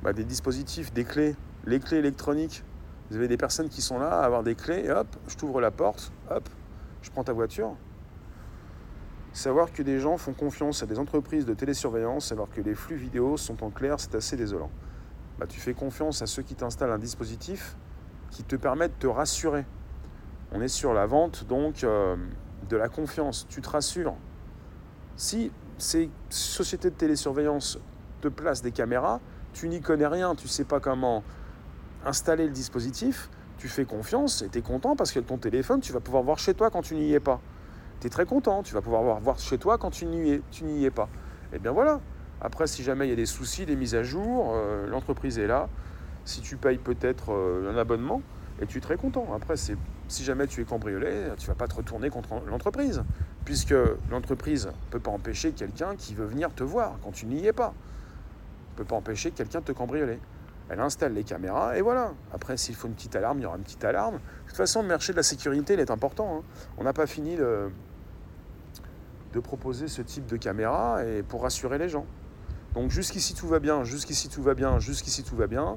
bah, 0.02 0.12
des 0.12 0.24
dispositifs, 0.24 0.92
des 0.92 1.04
clés, 1.04 1.36
les 1.64 1.80
clés 1.80 1.98
électroniques. 1.98 2.64
Vous 3.10 3.16
avez 3.16 3.28
des 3.28 3.36
personnes 3.36 3.68
qui 3.68 3.82
sont 3.82 3.98
là 3.98 4.20
à 4.20 4.24
avoir 4.24 4.42
des 4.42 4.54
clés 4.54 4.84
et 4.86 4.90
hop, 4.90 5.06
je 5.28 5.36
t'ouvre 5.36 5.60
la 5.60 5.70
porte, 5.70 6.12
hop, 6.30 6.48
je 7.02 7.10
prends 7.10 7.24
ta 7.24 7.32
voiture. 7.32 7.76
Savoir 9.32 9.72
que 9.72 9.82
des 9.82 9.98
gens 9.98 10.18
font 10.18 10.32
confiance 10.32 10.82
à 10.82 10.86
des 10.86 10.98
entreprises 10.98 11.46
de 11.46 11.54
télésurveillance 11.54 12.32
alors 12.32 12.50
que 12.50 12.60
les 12.60 12.74
flux 12.74 12.96
vidéo 12.96 13.36
sont 13.36 13.62
en 13.64 13.70
clair, 13.70 13.98
c'est 13.98 14.14
assez 14.14 14.36
désolant. 14.36 14.70
Bah, 15.38 15.46
tu 15.46 15.60
fais 15.60 15.74
confiance 15.74 16.20
à 16.22 16.26
ceux 16.26 16.42
qui 16.42 16.54
t'installent 16.54 16.92
un 16.92 16.98
dispositif 16.98 17.76
qui 18.30 18.44
te 18.44 18.56
permet 18.56 18.88
de 18.88 18.94
te 18.94 19.06
rassurer. 19.06 19.64
On 20.52 20.60
est 20.60 20.68
sur 20.68 20.92
la 20.92 21.06
vente 21.06 21.46
donc 21.46 21.84
euh, 21.84 22.16
de 22.68 22.76
la 22.76 22.88
confiance. 22.88 23.46
Tu 23.48 23.60
te 23.60 23.70
rassures. 23.70 24.14
Si 25.16 25.50
ces 25.78 26.10
sociétés 26.28 26.90
de 26.90 26.94
télésurveillance 26.94 27.78
te 28.20 28.28
placent 28.28 28.62
des 28.62 28.72
caméras, 28.72 29.20
tu 29.52 29.68
n'y 29.68 29.80
connais 29.80 30.06
rien, 30.06 30.34
tu 30.34 30.46
ne 30.46 30.50
sais 30.50 30.64
pas 30.64 30.80
comment 30.80 31.22
installer 32.04 32.46
le 32.46 32.52
dispositif, 32.52 33.30
tu 33.58 33.68
fais 33.68 33.84
confiance 33.84 34.42
et 34.42 34.48
tu 34.48 34.58
es 34.58 34.62
content 34.62 34.96
parce 34.96 35.12
que 35.12 35.20
ton 35.20 35.38
téléphone, 35.38 35.80
tu 35.80 35.92
vas 35.92 36.00
pouvoir 36.00 36.22
voir 36.22 36.38
chez 36.38 36.54
toi 36.54 36.70
quand 36.70 36.82
tu 36.82 36.94
n'y 36.94 37.12
es 37.12 37.20
pas. 37.20 37.40
Tu 38.00 38.08
es 38.08 38.10
très 38.10 38.26
content, 38.26 38.62
tu 38.62 38.74
vas 38.74 38.80
pouvoir 38.80 39.20
voir 39.20 39.38
chez 39.38 39.58
toi 39.58 39.78
quand 39.78 39.90
tu 39.90 40.06
n'y 40.06 40.40
es, 40.84 40.90
pas. 40.90 41.08
Et 41.52 41.56
eh 41.56 41.58
bien 41.58 41.72
voilà. 41.72 42.00
Après, 42.40 42.66
si 42.66 42.82
jamais 42.82 43.06
il 43.06 43.10
y 43.10 43.12
a 43.12 43.16
des 43.16 43.26
soucis, 43.26 43.66
des 43.66 43.76
mises 43.76 43.94
à 43.94 44.02
jour, 44.02 44.52
euh, 44.54 44.88
l'entreprise 44.88 45.38
est 45.38 45.46
là. 45.46 45.68
Si 46.24 46.40
tu 46.40 46.56
payes 46.56 46.78
peut-être 46.78 47.32
euh, 47.32 47.72
un 47.72 47.76
abonnement, 47.76 48.20
et 48.60 48.66
tu 48.66 48.78
es 48.78 48.80
très 48.80 48.96
content. 48.96 49.26
Après, 49.34 49.56
si 49.56 49.76
jamais 50.24 50.46
tu 50.46 50.60
es 50.60 50.64
cambriolé, 50.64 51.28
tu 51.38 51.46
vas 51.46 51.54
pas 51.54 51.66
te 51.66 51.74
retourner 51.74 52.10
contre 52.10 52.42
l'entreprise, 52.46 53.02
puisque 53.44 53.74
l'entreprise 54.10 54.66
ne 54.66 54.90
peut 54.90 55.00
pas 55.00 55.10
empêcher 55.10 55.52
quelqu'un 55.52 55.96
qui 55.96 56.14
veut 56.14 56.26
venir 56.26 56.52
te 56.54 56.62
voir 56.62 56.98
quand 57.02 57.12
tu 57.12 57.26
n'y 57.26 57.46
es 57.46 57.52
pas. 57.52 57.74
Ne 58.72 58.76
peut 58.76 58.84
pas 58.84 58.96
empêcher 58.96 59.30
quelqu'un 59.30 59.60
de 59.60 59.64
te 59.64 59.72
cambrioler 59.72 60.18
elle 60.72 60.80
installe 60.80 61.12
les 61.12 61.22
caméras 61.22 61.76
et 61.76 61.82
voilà. 61.82 62.12
Après, 62.32 62.56
s'il 62.56 62.74
faut 62.74 62.88
une 62.88 62.94
petite 62.94 63.14
alarme, 63.14 63.38
il 63.38 63.42
y 63.42 63.46
aura 63.46 63.56
une 63.56 63.62
petite 63.62 63.84
alarme. 63.84 64.14
De 64.14 64.48
toute 64.48 64.56
façon, 64.56 64.80
le 64.80 64.88
marché 64.88 65.12
de 65.12 65.18
la 65.18 65.22
sécurité, 65.22 65.74
il 65.74 65.80
est 65.80 65.90
important. 65.90 66.38
Hein. 66.38 66.42
On 66.78 66.84
n'a 66.84 66.94
pas 66.94 67.06
fini 67.06 67.36
de, 67.36 67.70
proposer 69.42 69.88
ce 69.88 70.00
type 70.00 70.26
de 70.26 70.36
caméra 70.36 71.04
et 71.04 71.22
pour 71.22 71.42
rassurer 71.42 71.76
les 71.76 71.90
gens. 71.90 72.06
Donc 72.74 72.90
jusqu'ici 72.90 73.34
tout 73.34 73.48
va 73.48 73.58
bien, 73.58 73.84
jusqu'ici 73.84 74.30
tout 74.30 74.42
va 74.42 74.54
bien, 74.54 74.78
jusqu'ici 74.78 75.22
tout 75.24 75.36
va 75.36 75.46
bien. 75.46 75.76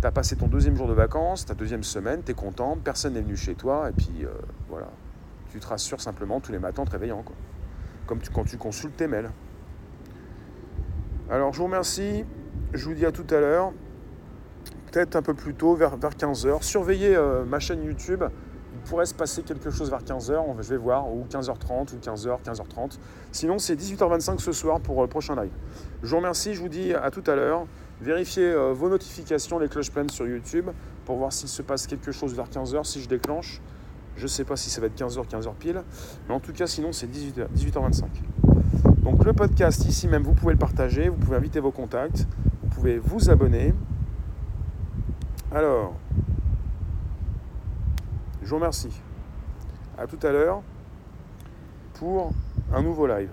Tu 0.00 0.06
as 0.06 0.10
passé 0.10 0.36
ton 0.36 0.46
deuxième 0.46 0.76
jour 0.76 0.88
de 0.88 0.94
vacances, 0.94 1.44
ta 1.44 1.54
deuxième 1.54 1.82
semaine, 1.82 2.22
tu 2.24 2.32
es 2.32 2.34
content, 2.34 2.78
personne 2.82 3.14
n'est 3.14 3.20
venu 3.20 3.36
chez 3.36 3.54
toi 3.54 3.90
et 3.90 3.92
puis 3.92 4.24
euh, 4.24 4.28
voilà. 4.68 4.88
Tu 5.50 5.60
te 5.60 5.66
rassures 5.66 6.00
simplement 6.00 6.40
tous 6.40 6.52
les 6.52 6.58
matins 6.58 6.82
en 6.82 6.86
te 6.86 6.92
réveillant. 6.92 7.22
Quoi. 7.22 7.36
Comme 8.06 8.20
quand 8.32 8.44
tu 8.44 8.56
consultes 8.56 8.96
tes 8.96 9.08
mails. 9.08 9.30
Alors 11.30 11.52
je 11.52 11.58
vous 11.58 11.64
remercie, 11.64 12.24
je 12.72 12.84
vous 12.84 12.94
dis 12.94 13.06
à 13.06 13.12
tout 13.12 13.26
à 13.30 13.40
l'heure 13.40 13.72
peut-être 14.92 15.16
un 15.16 15.22
peu 15.22 15.34
plus 15.34 15.54
tôt, 15.54 15.74
vers, 15.74 15.96
15h. 15.96 16.62
Surveillez 16.62 17.16
euh, 17.16 17.44
ma 17.44 17.58
chaîne 17.58 17.82
YouTube. 17.82 18.22
Il 18.74 18.80
pourrait 18.88 19.06
se 19.06 19.14
passer 19.14 19.42
quelque 19.42 19.70
chose 19.70 19.90
vers 19.90 20.02
15h, 20.02 20.56
je 20.60 20.68
vais 20.68 20.76
voir, 20.76 21.12
ou 21.12 21.24
15h30, 21.30 21.94
ou 21.94 21.98
15h, 21.98 22.42
15h30. 22.42 22.98
Sinon, 23.30 23.58
c'est 23.58 23.74
18h25 23.74 24.38
ce 24.38 24.52
soir 24.52 24.80
pour 24.80 25.00
le 25.02 25.08
prochain 25.08 25.34
live. 25.36 25.52
Je 26.02 26.08
vous 26.08 26.16
remercie, 26.16 26.54
je 26.54 26.60
vous 26.60 26.68
dis 26.68 26.94
à 26.94 27.10
tout 27.10 27.22
à 27.26 27.34
l'heure. 27.34 27.66
Vérifiez 28.00 28.46
euh, 28.46 28.72
vos 28.72 28.88
notifications, 28.88 29.58
les 29.58 29.68
cloches 29.68 29.90
pleines 29.90 30.10
sur 30.10 30.26
YouTube, 30.26 30.68
pour 31.04 31.16
voir 31.16 31.32
s'il 31.32 31.48
se 31.48 31.62
passe 31.62 31.86
quelque 31.86 32.12
chose 32.12 32.34
vers 32.34 32.48
15h, 32.48 32.84
si 32.84 33.00
je 33.00 33.08
déclenche. 33.08 33.60
Je 34.16 34.24
ne 34.24 34.28
sais 34.28 34.44
pas 34.44 34.56
si 34.56 34.68
ça 34.68 34.80
va 34.80 34.88
être 34.88 34.98
15h, 34.98 35.26
15h 35.26 35.54
pile. 35.54 35.82
Mais 36.28 36.34
en 36.34 36.40
tout 36.40 36.52
cas, 36.52 36.66
sinon, 36.66 36.92
c'est 36.92 37.06
18h, 37.06 37.46
18h25. 37.56 38.04
Donc 39.02 39.24
le 39.24 39.32
podcast, 39.32 39.84
ici 39.86 40.08
même, 40.08 40.22
vous 40.22 40.34
pouvez 40.34 40.52
le 40.52 40.58
partager, 40.58 41.08
vous 41.08 41.16
pouvez 41.16 41.36
inviter 41.36 41.60
vos 41.60 41.70
contacts, 41.70 42.26
vous 42.62 42.68
pouvez 42.68 42.98
vous 42.98 43.30
abonner. 43.30 43.74
Alors, 45.54 45.94
je 48.42 48.48
vous 48.48 48.56
remercie. 48.56 49.00
À 49.98 50.06
tout 50.06 50.18
à 50.22 50.32
l'heure 50.32 50.62
pour 51.94 52.32
un 52.74 52.82
nouveau 52.82 53.06
live. 53.06 53.30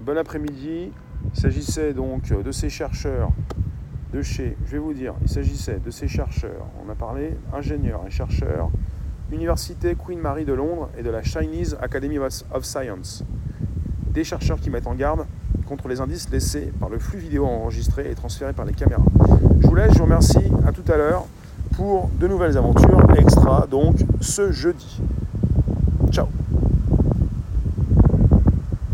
Bon 0.00 0.16
après-midi. 0.18 0.90
Il 1.32 1.40
s'agissait 1.40 1.94
donc 1.94 2.28
de 2.28 2.52
ces 2.52 2.68
chercheurs 2.68 3.30
de 4.12 4.22
chez, 4.22 4.56
je 4.66 4.72
vais 4.72 4.78
vous 4.78 4.92
dire, 4.92 5.14
il 5.22 5.28
s'agissait 5.28 5.80
de 5.80 5.90
ces 5.90 6.06
chercheurs, 6.06 6.66
on 6.84 6.88
a 6.90 6.94
parlé 6.94 7.36
ingénieurs 7.52 8.02
et 8.06 8.10
chercheurs 8.10 8.70
Université 9.32 9.96
Queen 9.96 10.20
Mary 10.20 10.44
de 10.44 10.52
Londres 10.52 10.90
et 10.96 11.02
de 11.02 11.10
la 11.10 11.22
Chinese 11.22 11.76
Academy 11.80 12.18
of 12.18 12.64
Science. 12.64 13.24
Des 14.14 14.22
chercheurs 14.22 14.60
qui 14.60 14.70
mettent 14.70 14.86
en 14.86 14.94
garde 14.94 15.26
contre 15.66 15.88
les 15.88 16.00
indices 16.00 16.30
laissés 16.30 16.72
par 16.78 16.88
le 16.88 17.00
flux 17.00 17.18
vidéo 17.18 17.46
enregistré 17.46 18.08
et 18.08 18.14
transféré 18.14 18.52
par 18.52 18.64
les 18.64 18.72
caméras. 18.72 19.02
Je 19.60 19.66
vous 19.66 19.74
laisse, 19.74 19.92
je 19.92 19.98
vous 19.98 20.04
remercie, 20.04 20.38
à 20.64 20.70
tout 20.70 20.84
à 20.86 20.96
l'heure 20.96 21.26
pour 21.76 22.08
de 22.20 22.28
nouvelles 22.28 22.56
aventures 22.56 23.04
extra, 23.16 23.66
donc 23.68 23.96
ce 24.20 24.52
jeudi. 24.52 25.00